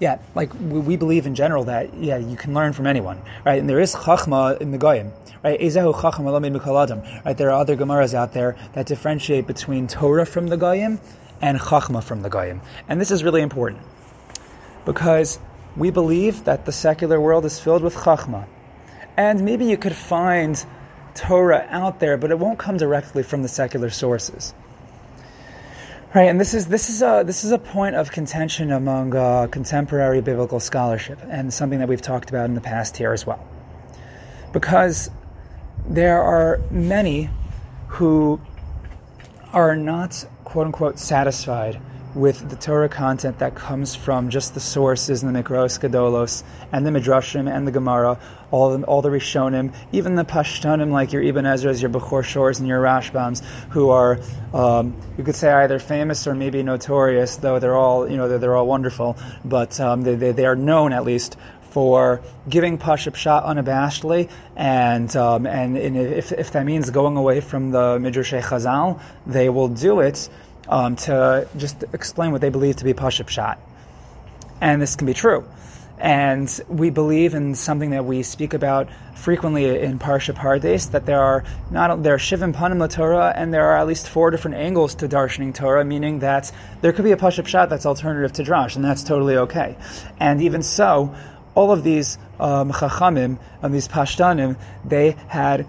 yeah, 0.00 0.18
like 0.34 0.52
we 0.54 0.96
believe 0.96 1.26
in 1.26 1.34
general 1.34 1.64
that 1.64 1.94
yeah, 1.94 2.16
you 2.16 2.34
can 2.34 2.54
learn 2.54 2.72
from 2.72 2.86
anyone, 2.86 3.20
right? 3.44 3.60
And 3.60 3.68
there 3.68 3.80
is 3.80 3.94
chachma 3.94 4.58
in 4.58 4.70
the 4.70 4.78
goyim, 4.78 5.12
right? 5.44 5.60
Ezehu 5.60 5.94
chachma 5.94 7.24
right? 7.24 7.36
There 7.36 7.50
are 7.50 7.60
other 7.60 7.76
gemaras 7.76 8.14
out 8.14 8.32
there 8.32 8.56
that 8.72 8.86
differentiate 8.86 9.46
between 9.46 9.86
Torah 9.86 10.24
from 10.24 10.46
the 10.46 10.56
goyim 10.56 10.98
and 11.42 11.58
chachma 11.58 12.02
from 12.02 12.22
the 12.22 12.30
goyim, 12.30 12.62
and 12.88 12.98
this 12.98 13.10
is 13.10 13.22
really 13.22 13.42
important 13.42 13.82
because 14.86 15.38
we 15.76 15.90
believe 15.90 16.44
that 16.44 16.64
the 16.64 16.72
secular 16.72 17.20
world 17.20 17.44
is 17.44 17.60
filled 17.60 17.82
with 17.82 17.94
chachma, 17.94 18.46
and 19.20 19.44
maybe 19.44 19.66
you 19.66 19.76
could 19.76 19.94
find 19.94 20.64
Torah 21.14 21.66
out 21.68 22.00
there, 22.00 22.16
but 22.16 22.30
it 22.30 22.38
won't 22.38 22.58
come 22.58 22.78
directly 22.78 23.22
from 23.22 23.42
the 23.42 23.48
secular 23.48 23.90
sources. 23.90 24.54
Right, 26.14 26.30
and 26.30 26.40
this 26.40 26.54
is 26.54 26.66
this 26.68 26.88
is 26.88 27.02
a 27.02 27.22
this 27.24 27.44
is 27.44 27.52
a 27.52 27.58
point 27.58 27.96
of 27.96 28.10
contention 28.10 28.72
among 28.72 29.14
uh, 29.14 29.46
contemporary 29.48 30.22
biblical 30.22 30.58
scholarship, 30.58 31.18
and 31.28 31.52
something 31.52 31.80
that 31.80 31.88
we've 31.88 32.00
talked 32.00 32.30
about 32.30 32.46
in 32.46 32.54
the 32.54 32.62
past 32.62 32.96
here 32.96 33.12
as 33.12 33.26
well, 33.26 33.46
because 34.54 35.10
there 35.86 36.22
are 36.22 36.58
many 36.70 37.28
who 37.88 38.40
are 39.52 39.76
not 39.76 40.24
quote 40.44 40.66
unquote 40.66 40.98
satisfied 40.98 41.78
with 42.14 42.48
the 42.50 42.56
Torah 42.56 42.88
content 42.88 43.38
that 43.38 43.54
comes 43.54 43.94
from 43.94 44.30
just 44.30 44.54
the 44.54 44.60
sources 44.60 45.22
in 45.22 45.32
the 45.32 45.42
Mikros 45.42 45.78
Gedolos 45.78 46.42
and 46.72 46.84
the 46.84 46.90
Midrashim 46.90 47.48
and 47.48 47.66
the 47.66 47.70
Gemara, 47.70 48.18
all 48.50 48.76
the, 48.76 48.84
all 48.84 49.02
the 49.02 49.08
Rishonim, 49.08 49.72
even 49.92 50.14
the 50.14 50.24
Pashtanim 50.24 50.90
like 50.90 51.12
your 51.12 51.22
Ibn 51.22 51.46
Ezra's, 51.46 51.80
your 51.80 51.90
Bechor 51.90 52.24
Shores, 52.24 52.58
and 52.58 52.68
your 52.68 52.82
Rashbams, 52.82 53.44
who 53.70 53.90
are, 53.90 54.18
um, 54.52 54.96
you 55.16 55.24
could 55.24 55.36
say 55.36 55.50
either 55.52 55.78
famous 55.78 56.26
or 56.26 56.34
maybe 56.34 56.62
notorious, 56.62 57.36
though 57.36 57.58
they're 57.58 57.76
all, 57.76 58.10
you 58.10 58.16
know, 58.16 58.28
they're, 58.28 58.38
they're 58.38 58.56
all 58.56 58.66
wonderful, 58.66 59.16
but 59.44 59.78
um, 59.80 60.02
they, 60.02 60.14
they, 60.14 60.32
they 60.32 60.46
are 60.46 60.56
known 60.56 60.92
at 60.92 61.04
least 61.04 61.36
for 61.70 62.20
giving 62.48 62.78
Pashup 62.78 63.14
Shot 63.14 63.44
unabashedly, 63.44 64.28
and 64.56 65.14
um, 65.16 65.46
and 65.46 65.78
if, 65.78 66.32
if 66.32 66.52
that 66.52 66.66
means 66.66 66.90
going 66.90 67.16
away 67.16 67.40
from 67.40 67.70
the 67.70 67.98
Midrash 68.00 68.32
Chazal, 68.32 69.00
they 69.26 69.48
will 69.48 69.68
do 69.68 70.00
it 70.00 70.28
um, 70.68 70.96
to 70.96 71.48
just 71.56 71.84
explain 71.92 72.32
what 72.32 72.40
they 72.40 72.48
believe 72.48 72.76
to 72.76 72.84
be 72.84 72.92
Pashup 72.92 73.28
Shot. 73.28 73.60
And 74.60 74.82
this 74.82 74.96
can 74.96 75.06
be 75.06 75.14
true. 75.14 75.44
And 76.00 76.60
we 76.68 76.88
believe 76.88 77.34
in 77.34 77.54
something 77.54 77.90
that 77.90 78.06
we 78.06 78.22
speak 78.22 78.54
about 78.54 78.88
frequently 79.14 79.78
in 79.78 79.98
Parsha 79.98 80.34
Pardes 80.34 80.92
that 80.92 81.04
there 81.04 81.20
are 81.20 81.44
not 81.70 82.02
there 82.02 82.14
are 82.14 82.18
Shivim 82.18 82.54
Panim 82.54 82.90
Torah 82.90 83.34
and 83.36 83.52
there 83.52 83.66
are 83.66 83.76
at 83.76 83.86
least 83.86 84.08
four 84.08 84.30
different 84.30 84.56
angles 84.56 84.94
to 84.96 85.08
darshaning 85.08 85.54
Torah, 85.54 85.84
meaning 85.84 86.20
that 86.20 86.50
there 86.80 86.92
could 86.92 87.04
be 87.04 87.12
a 87.12 87.18
Pashup 87.18 87.46
Shot 87.46 87.68
that's 87.68 87.84
alternative 87.84 88.32
to 88.32 88.42
Drash, 88.42 88.76
and 88.76 88.84
that's 88.84 89.04
totally 89.04 89.36
okay. 89.36 89.76
And 90.18 90.40
even 90.40 90.62
so, 90.62 91.14
all 91.54 91.70
of 91.70 91.84
these 91.84 92.16
um, 92.38 92.72
Chachamim 92.72 93.38
and 93.60 93.74
these 93.74 93.86
Pashtanim, 93.86 94.56
they 94.86 95.16
had 95.28 95.66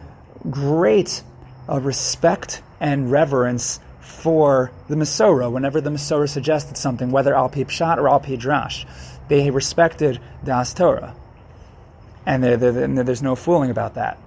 great 0.49 1.23
uh, 1.67 1.79
respect 1.81 2.61
and 2.79 3.11
reverence 3.11 3.81
for 3.99 4.71
the 4.87 4.95
Masorah 4.95 5.51
whenever 5.51 5.81
the 5.81 5.89
Masorah 5.89 6.29
suggested 6.29 6.77
something, 6.77 7.11
whether 7.11 7.35
al 7.35 7.49
pi 7.49 7.65
or 7.79 8.09
al 8.09 8.19
pi 8.19 8.37
drash. 8.37 8.85
They 9.31 9.49
respected 9.49 10.19
Das 10.43 10.73
Torah. 10.73 11.15
and 12.25 12.43
there, 12.43 12.57
there, 12.57 12.87
there's 13.05 13.21
no 13.21 13.37
fooling 13.37 13.69
about 13.69 13.93
that. 13.93 14.17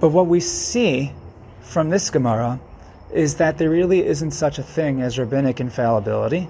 But 0.00 0.08
what 0.08 0.26
we 0.26 0.40
see 0.40 1.12
from 1.60 1.90
this 1.90 2.10
Gemara 2.10 2.58
is 3.12 3.36
that 3.36 3.56
there 3.58 3.70
really 3.70 4.04
isn't 4.04 4.32
such 4.32 4.58
a 4.58 4.64
thing 4.64 5.00
as 5.00 5.16
rabbinic 5.16 5.60
infallibility. 5.60 6.48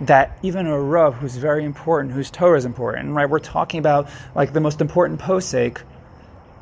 That 0.00 0.36
even 0.42 0.66
a 0.66 0.76
Rav 0.76 1.14
who's 1.14 1.36
very 1.36 1.64
important, 1.64 2.14
whose 2.14 2.32
Torah 2.32 2.58
is 2.58 2.64
important, 2.64 3.14
right? 3.14 3.30
We're 3.30 3.38
talking 3.38 3.78
about 3.78 4.08
like 4.34 4.52
the 4.52 4.60
most 4.60 4.80
important 4.80 5.20
posek, 5.20 5.80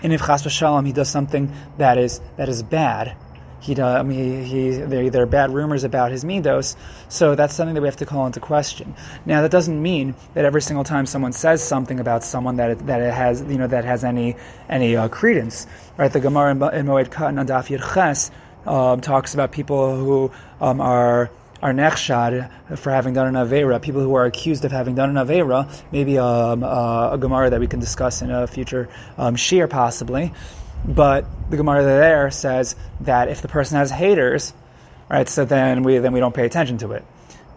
and 0.02 0.12
if 0.12 0.20
Chas 0.20 0.42
v'shalom 0.42 0.84
he 0.84 0.92
does 0.92 1.08
something 1.08 1.50
that 1.78 1.96
is 1.96 2.20
that 2.36 2.50
is 2.50 2.62
bad, 2.62 3.16
he, 3.60 3.80
I 3.80 4.02
mean, 4.02 4.44
he, 4.44 4.72
he, 4.72 4.76
there, 4.78 5.22
are 5.22 5.26
bad 5.26 5.52
rumors 5.52 5.84
about 5.84 6.10
his 6.10 6.24
midos, 6.24 6.76
so 7.08 7.34
that's 7.34 7.54
something 7.54 7.74
that 7.74 7.82
we 7.82 7.88
have 7.88 7.96
to 7.98 8.06
call 8.06 8.26
into 8.26 8.40
question. 8.40 8.94
Now, 9.26 9.42
that 9.42 9.50
doesn't 9.50 9.80
mean 9.80 10.14
that 10.34 10.44
every 10.44 10.62
single 10.62 10.84
time 10.84 11.04
someone 11.06 11.32
says 11.32 11.62
something 11.62 12.00
about 12.00 12.24
someone 12.24 12.56
that 12.56 12.70
it, 12.70 12.86
that 12.86 13.02
it 13.02 13.12
has, 13.12 13.42
you 13.42 13.58
know, 13.58 13.66
that 13.66 13.84
has 13.84 14.02
any 14.02 14.36
any 14.68 14.96
uh, 14.96 15.08
credence, 15.08 15.66
right? 15.98 16.12
The 16.12 16.20
Gemara 16.20 16.52
in, 16.52 16.58
Moed 16.58 17.08
Katan 17.10 17.38
on 17.38 17.46
Daf 17.46 17.68
Yud 17.68 17.94
Ches 17.94 18.30
um, 18.66 19.00
talks 19.00 19.34
about 19.34 19.52
people 19.52 19.96
who 19.96 20.32
um, 20.60 20.80
are 20.80 21.30
are 21.62 21.72
nechshad 21.72 22.78
for 22.78 22.90
having 22.90 23.12
done 23.12 23.36
an 23.36 23.46
avera, 23.46 23.82
people 23.82 24.00
who 24.00 24.14
are 24.14 24.24
accused 24.24 24.64
of 24.64 24.72
having 24.72 24.94
done 24.94 25.14
an 25.14 25.26
avera, 25.26 25.70
maybe 25.92 26.18
um, 26.18 26.64
uh, 26.64 27.10
a 27.12 27.18
Gemara 27.18 27.50
that 27.50 27.60
we 27.60 27.66
can 27.66 27.80
discuss 27.80 28.22
in 28.22 28.30
a 28.30 28.46
future 28.46 28.88
um, 29.18 29.36
possibly. 29.68 30.32
But 30.84 31.26
the 31.50 31.56
Gemara 31.56 31.82
there 31.82 32.30
says 32.30 32.76
that 33.00 33.28
if 33.28 33.42
the 33.42 33.48
person 33.48 33.76
has 33.78 33.90
haters, 33.90 34.52
right, 35.08 35.28
so 35.28 35.44
then 35.44 35.82
we 35.82 35.98
then 35.98 36.12
we 36.12 36.20
don't 36.20 36.34
pay 36.34 36.46
attention 36.46 36.78
to 36.78 36.92
it. 36.92 37.04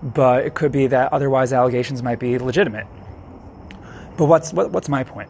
But 0.02 0.46
it 0.46 0.54
could 0.54 0.72
be 0.72 0.88
that 0.88 1.14
otherwise 1.14 1.54
allegations 1.54 2.04
might 2.04 2.20
be 2.20 2.38
legitimate. 2.38 2.88
But 4.18 4.26
what's 4.26 4.52
what, 4.52 4.72
what's 4.72 4.90
my 4.90 5.04
point? 5.04 5.30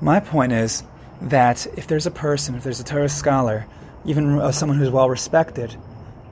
My 0.00 0.20
point 0.20 0.52
is 0.52 0.84
that 1.22 1.66
if 1.76 1.88
there's 1.88 2.06
a 2.06 2.10
person, 2.10 2.54
if 2.54 2.62
there's 2.62 2.80
a 2.80 2.84
Torah 2.84 3.08
scholar, 3.08 3.66
even 4.04 4.38
uh, 4.38 4.52
someone 4.52 4.78
who's 4.78 4.90
well 4.90 5.10
respected, 5.10 5.76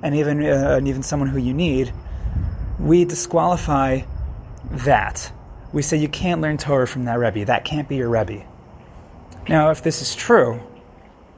and 0.03 0.15
even 0.15 0.45
uh, 0.45 0.77
and 0.79 0.87
even 0.87 1.03
someone 1.03 1.29
who 1.29 1.39
you 1.39 1.53
need, 1.53 1.93
we 2.79 3.05
disqualify 3.05 4.03
that. 4.71 5.33
We 5.73 5.83
say 5.83 5.97
you 5.97 6.09
can't 6.09 6.41
learn 6.41 6.59
Torah 6.59 6.87
from 6.87 7.05
that 7.07 7.19
Rebbe. 7.19 7.45
That 7.45 7.65
can't 7.65 7.89
be 7.89 7.97
your 7.97 8.09
Rebbe. 8.09 8.45
Now, 9.49 9.71
if 9.71 9.83
this 9.83 10.01
is 10.01 10.15
true, 10.15 10.61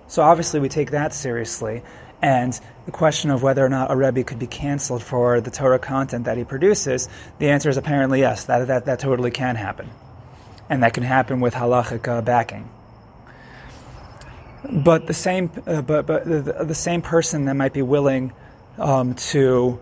so 0.09 0.23
obviously 0.23 0.59
we 0.59 0.69
take 0.69 0.91
that 0.91 1.13
seriously. 1.15 1.83
And 2.21 2.59
the 2.85 2.91
question 2.91 3.31
of 3.31 3.43
whether 3.43 3.65
or 3.65 3.69
not 3.69 3.93
a 3.93 3.97
Rebbe 3.97 4.25
could 4.25 4.39
be 4.39 4.47
canceled 4.47 5.03
for 5.03 5.41
the 5.41 5.51
Torah 5.51 5.79
content 5.79 6.25
that 6.25 6.37
he 6.37 6.45
produces, 6.45 7.09
the 7.39 7.51
answer 7.51 7.69
is 7.69 7.77
apparently 7.77 8.21
yes, 8.21 8.45
that, 8.47 8.67
that, 8.67 8.87
that 8.87 8.99
totally 8.99 9.31
can 9.31 9.55
happen. 9.55 9.89
And 10.69 10.83
that 10.83 10.95
can 10.95 11.05
happen 11.05 11.41
with 11.41 11.55
halachic 11.55 12.09
uh, 12.09 12.23
backing. 12.23 12.69
But 14.71 15.07
the 15.07 15.15
same, 15.15 15.51
uh, 15.67 15.83
but, 15.83 16.07
but 16.07 16.25
the, 16.25 16.65
the, 16.65 16.75
same 16.75 17.01
person 17.01 17.45
that 17.45 17.55
might 17.55 17.73
be 17.73 17.83
willing 17.83 18.33
um, 18.77 19.15
to 19.15 19.79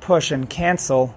push 0.00 0.30
and 0.30 0.48
cancel, 0.48 1.14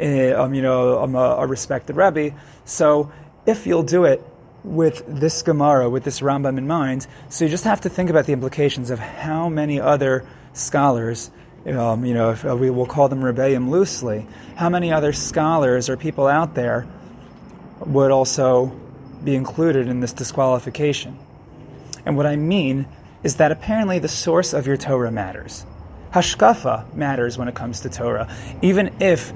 uh, 0.00 0.42
um, 0.42 0.54
you 0.54 0.62
know, 0.62 1.02
um, 1.02 1.14
a, 1.14 1.18
a 1.18 1.46
respected 1.46 1.96
Rebbe. 1.96 2.34
So 2.64 3.12
if 3.44 3.66
you'll 3.66 3.82
do 3.82 4.04
it 4.04 4.24
with 4.64 5.04
this 5.06 5.42
Gemara, 5.42 5.88
with 5.88 6.04
this 6.04 6.20
Rambam 6.20 6.58
in 6.58 6.66
mind. 6.66 7.06
So 7.28 7.44
you 7.44 7.50
just 7.50 7.64
have 7.64 7.82
to 7.82 7.88
think 7.88 8.10
about 8.10 8.26
the 8.26 8.32
implications 8.32 8.90
of 8.90 8.98
how 8.98 9.48
many 9.48 9.80
other 9.80 10.26
scholars, 10.52 11.30
um, 11.66 12.04
you 12.04 12.14
know, 12.14 12.30
if, 12.30 12.44
uh, 12.44 12.56
we 12.56 12.70
will 12.70 12.86
call 12.86 13.08
them 13.08 13.20
Rebbeim 13.20 13.70
loosely, 13.70 14.26
how 14.56 14.68
many 14.68 14.92
other 14.92 15.12
scholars 15.12 15.88
or 15.88 15.96
people 15.96 16.26
out 16.26 16.54
there 16.54 16.86
would 17.80 18.10
also 18.10 18.72
be 19.24 19.34
included 19.34 19.88
in 19.88 20.00
this 20.00 20.12
disqualification. 20.12 21.18
And 22.04 22.16
what 22.16 22.26
I 22.26 22.36
mean 22.36 22.86
is 23.22 23.36
that 23.36 23.52
apparently 23.52 23.98
the 23.98 24.08
source 24.08 24.52
of 24.52 24.66
your 24.66 24.76
Torah 24.76 25.10
matters. 25.10 25.66
Hashkafa 26.12 26.92
matters 26.94 27.38
when 27.38 27.48
it 27.48 27.54
comes 27.54 27.80
to 27.80 27.90
Torah, 27.90 28.28
even 28.62 28.94
if 29.00 29.32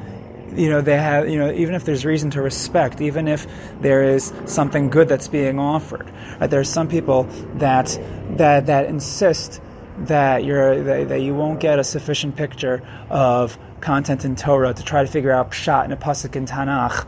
you 0.54 0.68
know 0.68 0.80
they 0.80 0.96
have 0.96 1.28
you 1.28 1.38
know 1.38 1.52
even 1.52 1.74
if 1.74 1.85
there's 1.85 2.04
reason 2.04 2.30
to 2.30 2.42
respect 2.42 3.00
even 3.00 3.28
if 3.28 3.46
there 3.80 4.04
is 4.04 4.33
something 4.46 4.90
good 4.90 5.09
that's 5.09 5.28
being 5.28 5.59
offered 5.59 6.11
right? 6.40 6.50
there's 6.50 6.68
some 6.68 6.88
people 6.88 7.24
that 7.54 7.98
that 8.37 8.66
that 8.66 8.87
insist 8.87 9.61
that 9.98 10.44
you're 10.44 10.83
that, 10.83 11.09
that, 11.09 11.20
you 11.20 11.35
won't 11.35 11.61
get 11.61 11.78
a 11.78 11.85
sufficient 11.85 12.37
picture 12.37 12.83
of 13.11 13.57
content 13.80 14.24
in 14.24 14.35
Torah 14.35 14.74
to 14.74 14.83
try 14.83 15.02
to 15.02 15.11
figure 15.11 15.30
out 15.30 15.52
pshat 15.52 15.85
in 15.85 15.92
a 15.92 15.96
pasuk 15.96 16.37
in 16.37 16.46
Tanakh 16.46 17.07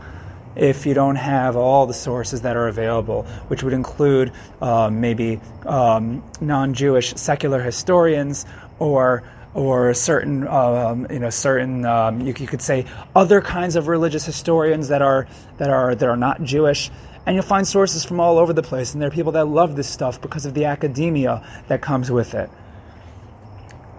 if 0.57 0.85
you 0.85 0.93
don't 0.93 1.15
have 1.15 1.55
all 1.55 1.85
the 1.85 1.93
sources 1.93 2.41
that 2.41 2.55
are 2.57 2.67
available, 2.67 3.23
which 3.47 3.63
would 3.63 3.73
include 3.73 4.31
um, 4.61 4.99
maybe 4.99 5.39
um, 5.65 6.23
non-Jewish 6.41 7.13
secular 7.13 7.61
historians 7.61 8.45
or 8.79 9.23
or 9.57 9.91
certain, 9.95 10.47
um, 10.47 11.07
you 11.09 11.17
know, 11.17 11.31
certain, 11.31 11.83
um, 11.83 12.21
you, 12.21 12.27
you, 12.37 12.45
could 12.45 12.61
say, 12.61 12.85
other 13.15 13.41
kinds 13.41 13.75
of 13.75 13.87
religious 13.87 14.23
historians 14.23 14.89
that 14.89 15.01
are 15.01 15.27
that 15.57 15.71
are 15.71 15.95
that 15.95 16.07
are 16.07 16.15
not 16.15 16.43
Jewish, 16.43 16.91
and 17.25 17.35
you'll 17.35 17.43
find 17.43 17.67
sources 17.67 18.05
from 18.05 18.19
all 18.19 18.37
over 18.37 18.53
the 18.53 18.61
place. 18.61 18.93
And 18.93 19.01
there 19.01 19.07
are 19.07 19.11
people 19.11 19.31
that 19.31 19.47
love 19.47 19.75
this 19.75 19.89
stuff 19.89 20.21
because 20.21 20.45
of 20.45 20.53
the 20.53 20.65
academia 20.65 21.43
that 21.69 21.81
comes 21.81 22.11
with 22.11 22.35
it. 22.35 22.51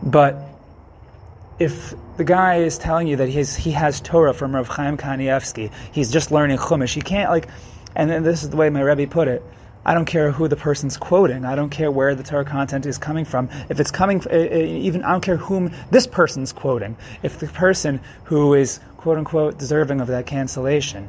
But 0.01 0.37
if 1.59 1.93
the 2.19 2.25
guy 2.25 2.59
is 2.59 2.79
telling 2.79 3.09
you 3.09 3.17
that 3.17 3.29
he's, 3.29 3.57
he 3.57 3.73
has 3.73 4.01
Torah 4.01 4.35
from 4.35 4.55
Rav 4.55 4.69
Chaim 4.69 4.97
Kanievsky, 4.97 5.73
he's 5.91 6.13
just 6.13 6.31
learning 6.31 6.59
Chumash, 6.59 6.95
he 6.95 7.01
can't 7.01 7.31
like, 7.31 7.49
and 7.97 8.09
then 8.09 8.23
this 8.23 8.45
is 8.45 8.51
the 8.51 8.57
way 8.57 8.71
my 8.71 8.81
Rebbe 8.81 9.09
put 9.11 9.27
it 9.27 9.43
I 9.89 9.95
don't 9.95 10.05
care 10.05 10.31
who 10.31 10.49
the 10.49 10.57
person's 10.57 10.99
quoting. 10.99 11.47
I 11.47 11.55
don't 11.55 11.71
care 11.71 11.91
where 11.91 12.15
the 12.15 12.23
Torah 12.23 12.45
content 12.45 12.85
is 12.85 12.99
coming 12.99 13.25
from. 13.25 13.49
If 13.71 13.81
it's 13.81 13.91
coming, 13.91 14.23
eh, 14.29 14.37
eh, 14.37 14.65
even 14.65 15.03
I 15.03 15.13
don't 15.13 15.23
care 15.23 15.39
whom 15.39 15.73
this 15.91 16.07
person's 16.07 16.53
quoting. 16.53 16.95
If 17.23 17.39
the 17.39 17.47
person 17.47 18.03
who 18.25 18.53
is 18.53 18.81
quote 18.99 19.17
unquote 19.17 19.57
deserving 19.57 20.03
of 20.03 20.09
that 20.09 20.27
cancellation, 20.27 21.09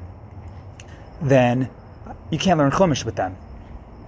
then 1.21 1.69
you 2.29 2.39
can't 2.39 2.57
learn 2.57 2.71
Chumash 2.71 3.03
with 3.03 3.17
them. 3.17 3.35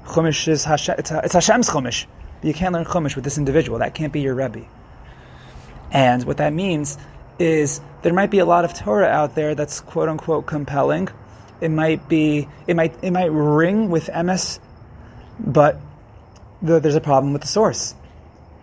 Chumash 0.05 0.47
is 0.47 0.63
Hashem, 0.63 0.95
it's, 0.99 1.09
Hashem's 1.09 1.69
Chumash. 1.69 2.05
But 2.39 2.47
you 2.47 2.53
can't 2.53 2.73
learn 2.73 2.85
Chumash 2.85 3.15
with 3.15 3.25
this 3.25 3.37
individual. 3.37 3.79
That 3.79 3.93
can't 3.93 4.13
be 4.13 4.21
your 4.21 4.35
Rebbe. 4.35 4.65
And 5.91 6.23
what 6.23 6.37
that 6.37 6.53
means 6.53 6.97
is 7.39 7.81
there 8.03 8.13
might 8.13 8.31
be 8.31 8.39
a 8.39 8.45
lot 8.45 8.63
of 8.63 8.73
Torah 8.73 9.07
out 9.07 9.35
there 9.35 9.53
that's 9.53 9.81
quote 9.81 10.07
unquote 10.07 10.45
compelling, 10.45 11.09
it 11.61 11.69
might 11.69 12.09
be 12.09 12.47
it 12.67 12.75
might 12.75 12.95
it 13.03 13.11
might 13.11 13.31
ring 13.31 13.89
with 13.89 14.07
emes, 14.07 14.59
but 15.39 15.79
the, 16.61 16.79
there's 16.79 16.95
a 16.95 17.01
problem 17.01 17.33
with 17.33 17.43
the 17.43 17.47
source, 17.47 17.95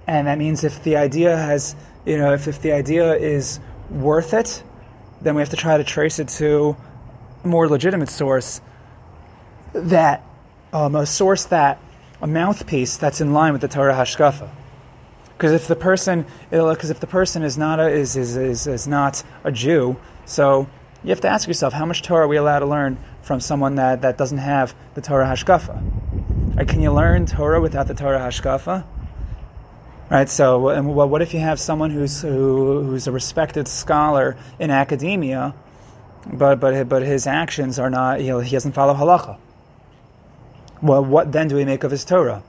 and 0.06 0.26
that 0.26 0.38
means 0.38 0.64
if 0.64 0.82
the 0.82 0.96
idea 0.96 1.36
has 1.36 1.74
you 2.04 2.18
know 2.18 2.34
if, 2.34 2.48
if 2.48 2.60
the 2.60 2.72
idea 2.72 3.14
is 3.14 3.60
worth 3.90 4.34
it, 4.34 4.62
then 5.22 5.34
we 5.34 5.40
have 5.40 5.50
to 5.50 5.56
try 5.56 5.78
to 5.78 5.84
trace 5.84 6.18
it 6.18 6.28
to 6.28 6.76
a 7.44 7.48
more 7.48 7.68
legitimate 7.68 8.08
source. 8.10 8.60
That 9.72 10.24
um, 10.72 10.94
a 10.94 11.06
source 11.06 11.44
that 11.46 11.78
a 12.20 12.26
mouthpiece 12.26 12.96
that's 12.96 13.20
in 13.20 13.32
line 13.32 13.52
with 13.52 13.60
the 13.60 13.68
Torah 13.68 13.94
Hashkafa. 13.94 14.50
Because 15.36 15.52
if 15.52 15.68
the 15.68 15.76
person, 15.76 16.26
because 16.50 16.90
if 16.90 16.98
the 16.98 17.06
person 17.06 17.44
is 17.44 17.56
not 17.56 17.78
a, 17.78 17.88
is, 17.88 18.16
is, 18.16 18.36
is, 18.36 18.66
is 18.66 18.88
not 18.88 19.22
a 19.44 19.52
Jew, 19.52 19.96
so 20.26 20.68
you 21.04 21.10
have 21.10 21.20
to 21.20 21.28
ask 21.28 21.46
yourself, 21.46 21.72
how 21.72 21.86
much 21.86 22.02
Torah 22.02 22.24
are 22.24 22.28
we 22.28 22.36
allowed 22.36 22.60
to 22.60 22.66
learn 22.66 22.98
from 23.22 23.40
someone 23.40 23.76
that, 23.76 24.02
that 24.02 24.18
doesn't 24.18 24.38
have 24.38 24.74
the 24.94 25.00
Torah 25.00 25.26
Hashkafa? 25.26 26.56
Right, 26.56 26.66
can 26.66 26.82
you 26.82 26.92
learn 26.92 27.26
Torah 27.26 27.60
without 27.60 27.86
the 27.86 27.94
Torah 27.94 28.18
Hashkafa? 28.18 28.84
Right, 30.10 30.28
so 30.28 30.68
and 30.70 30.94
well, 30.94 31.08
what 31.08 31.22
if 31.22 31.34
you 31.34 31.40
have 31.40 31.60
someone 31.60 31.90
who's, 31.90 32.22
who, 32.22 32.82
who's 32.82 33.06
a 33.06 33.12
respected 33.12 33.68
scholar 33.68 34.36
in 34.58 34.70
academia, 34.70 35.54
but, 36.32 36.56
but, 36.56 36.88
but 36.88 37.02
his 37.02 37.26
actions 37.26 37.78
are 37.78 37.90
not, 37.90 38.20
you 38.20 38.28
know, 38.28 38.40
he 38.40 38.50
doesn't 38.50 38.72
follow 38.72 38.94
halacha? 38.94 39.38
Well, 40.82 41.04
what 41.04 41.30
then 41.30 41.48
do 41.48 41.56
we 41.56 41.64
make 41.64 41.84
of 41.84 41.90
his 41.90 42.04
Torah? 42.04 42.42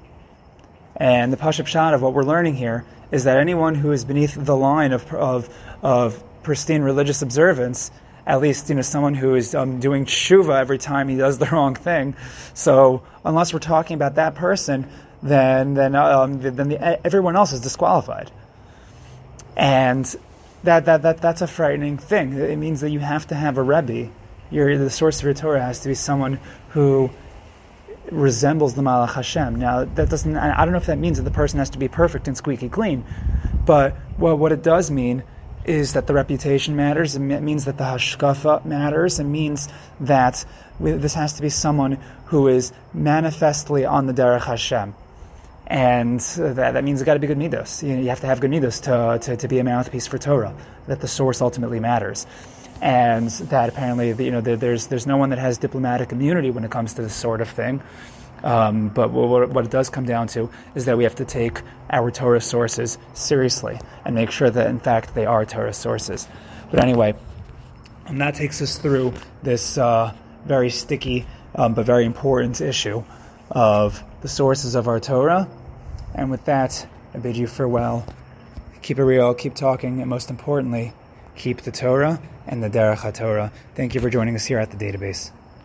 And 0.96 1.32
the 1.32 1.38
Pashup 1.38 1.68
Shad 1.68 1.94
of 1.94 2.02
what 2.02 2.14
we're 2.14 2.24
learning 2.24 2.56
here 2.56 2.86
is 3.12 3.24
that 3.26 3.38
anyone 3.38 3.76
who 3.76 3.92
is 3.92 4.06
beneath 4.06 4.36
the 4.36 4.56
line 4.56 4.92
of, 4.92 5.12
of, 5.14 5.50
of 5.82 6.24
pristine 6.44 6.82
religious 6.82 7.22
observance 7.22 7.92
at 8.30 8.42
least 8.42 8.70
you 8.70 8.76
know 8.76 8.84
someone 8.84 9.16
who 9.16 9.34
is 9.34 9.56
um, 9.56 9.80
doing 9.80 10.06
tshuva 10.06 10.60
every 10.60 10.78
time 10.78 11.10
he 11.10 11.18
does 11.18 11.40
the 11.40 11.46
wrong 11.52 11.74
thing. 11.74 12.16
So 12.54 13.02
unless 13.26 13.52
we're 13.52 13.60
talking 13.60 13.96
about 13.96 14.16
that 14.16 14.36
person, 14.36 14.88
then 15.24 15.74
then 15.74 15.96
um, 15.96 16.40
then 16.40 16.70
the, 16.70 17.06
everyone 17.06 17.36
else 17.36 17.52
is 17.54 17.60
disqualified, 17.60 18.32
and 19.58 20.06
that, 20.64 20.86
that 20.86 21.02
that 21.02 21.22
that's 21.22 21.42
a 21.42 21.48
frightening 21.48 21.98
thing. 21.98 22.34
It 22.34 22.58
means 22.58 22.82
that 22.82 22.92
you 22.92 23.00
have 23.00 23.26
to 23.28 23.36
have 23.36 23.58
a 23.58 23.64
rebbe. 23.64 24.12
Your 24.52 24.78
the 24.78 24.92
source 24.92 25.18
of 25.18 25.26
your 25.26 25.34
Torah 25.34 25.62
has 25.62 25.80
to 25.82 25.90
be 25.90 25.96
someone 25.96 26.40
who 26.70 27.10
resembles 28.12 28.76
the 28.76 28.84
Malach 28.84 29.14
Hashem. 29.14 29.56
Now 29.56 29.86
that 29.86 30.08
doesn't. 30.08 30.38
I 30.38 30.66
don't 30.66 30.72
know 30.72 30.78
if 30.78 30.86
that 30.86 31.00
means 31.00 31.18
that 31.18 31.24
the 31.24 31.32
person 31.32 31.58
has 31.58 31.72
to 31.72 31.80
be 31.80 31.88
perfect 31.88 32.28
and 32.28 32.38
squeaky 32.38 32.70
clean, 32.70 33.04
but 33.66 33.96
well, 34.20 34.38
what 34.38 34.52
it 34.52 34.62
does 34.62 34.92
mean 34.92 35.24
is 35.70 35.94
that 35.94 36.08
the 36.08 36.14
reputation 36.16 36.76
matters. 36.76 37.16
It 37.16 37.20
means 37.20 37.66
that 37.66 37.78
the 37.78 37.84
hashkafa 37.84 38.66
matters. 38.66 39.20
It 39.20 39.26
means 39.26 39.70
that 40.00 40.44
this 40.80 41.14
has 41.14 41.34
to 41.34 41.44
be 41.44 41.50
someone 41.50 42.00
who 42.26 42.48
is 42.48 42.74
manifestly 42.92 43.86
on 43.86 44.08
the 44.08 44.14
derech 44.14 44.42
Hashem. 44.42 44.96
And 45.68 46.20
uh, 46.20 46.54
that, 46.54 46.72
that 46.72 46.84
means 46.84 47.00
it's 47.00 47.06
got 47.06 47.14
to 47.14 47.20
be 47.20 47.28
good 47.28 47.38
midos. 47.38 47.88
You, 47.88 47.96
know, 47.96 48.02
you 48.02 48.10
have 48.10 48.22
to 48.22 48.28
have 48.28 48.40
good 48.40 48.50
midos 48.50 48.82
to, 48.84 49.20
to, 49.24 49.38
to 49.38 49.48
be 49.48 49.60
a 49.60 49.64
mouthpiece 49.64 50.08
for 50.08 50.18
Torah, 50.18 50.56
that 50.88 51.02
the 51.02 51.08
source 51.08 51.40
ultimately 51.40 51.80
matters 51.80 52.26
and 52.82 53.30
that 53.30 53.68
apparently 53.68 54.14
you 54.24 54.32
know 54.32 54.40
there's 54.40 54.88
there's 54.88 55.06
no 55.06 55.18
one 55.18 55.32
that 55.32 55.38
has 55.38 55.58
diplomatic 55.58 56.14
immunity 56.14 56.50
when 56.50 56.64
it 56.64 56.72
comes 56.72 56.94
to 56.94 57.02
this 57.02 57.14
sort 57.14 57.42
of 57.42 57.50
thing. 57.50 57.82
Um, 58.44 58.90
but 58.90 59.12
what, 59.12 59.66
it 59.66 59.72
does 59.72 59.90
come 59.90 60.06
down 60.06 60.28
to 60.30 60.50
is 60.76 60.86
that 60.86 60.98
we 60.98 61.04
have 61.04 61.16
to 61.16 61.26
take 61.26 61.62
our 61.90 62.12
Torah 62.12 62.42
sources 62.42 62.98
seriously 63.14 63.80
and 64.06 64.16
make 64.16 64.32
sure 64.32 64.50
that 64.50 64.68
in 64.68 64.80
fact 64.80 65.16
they 65.16 65.26
are 65.26 65.46
Torah 65.46 65.74
sources. 65.74 66.28
But 66.72 66.82
anyway, 66.82 67.16
and 68.08 68.22
that 68.22 68.36
takes 68.36 68.62
us 68.62 68.78
through 68.78 69.14
this 69.44 69.78
uh, 69.78 70.14
very 70.46 70.70
sticky 70.70 71.26
um, 71.56 71.74
but 71.74 71.86
very 71.86 72.06
important 72.06 72.62
issue 72.62 73.04
of 73.52 74.04
the 74.22 74.28
sources 74.28 74.76
of 74.76 74.88
our 74.88 75.00
Torah. 75.00 75.48
And 76.16 76.32
with 76.32 76.46
that, 76.46 76.88
I 77.14 77.18
bid 77.18 77.38
you 77.38 77.48
farewell. 77.48 78.06
Keep 78.82 79.00
it 79.00 79.04
real, 79.04 79.34
keep 79.34 79.56
talking, 79.56 80.02
and 80.02 80.10
most 80.10 80.30
importantly, 80.30 80.94
keep 81.36 81.62
the 81.62 81.72
Torah 81.72 82.22
and 82.48 82.64
the 82.64 82.70
Derech 82.70 82.98
HaTorah. 82.98 83.52
Thank 83.76 83.94
you 83.94 84.02
for 84.02 84.10
joining 84.10 84.36
us 84.36 84.46
here 84.46 84.60
at 84.60 84.72
the 84.72 84.78
database. 84.78 85.32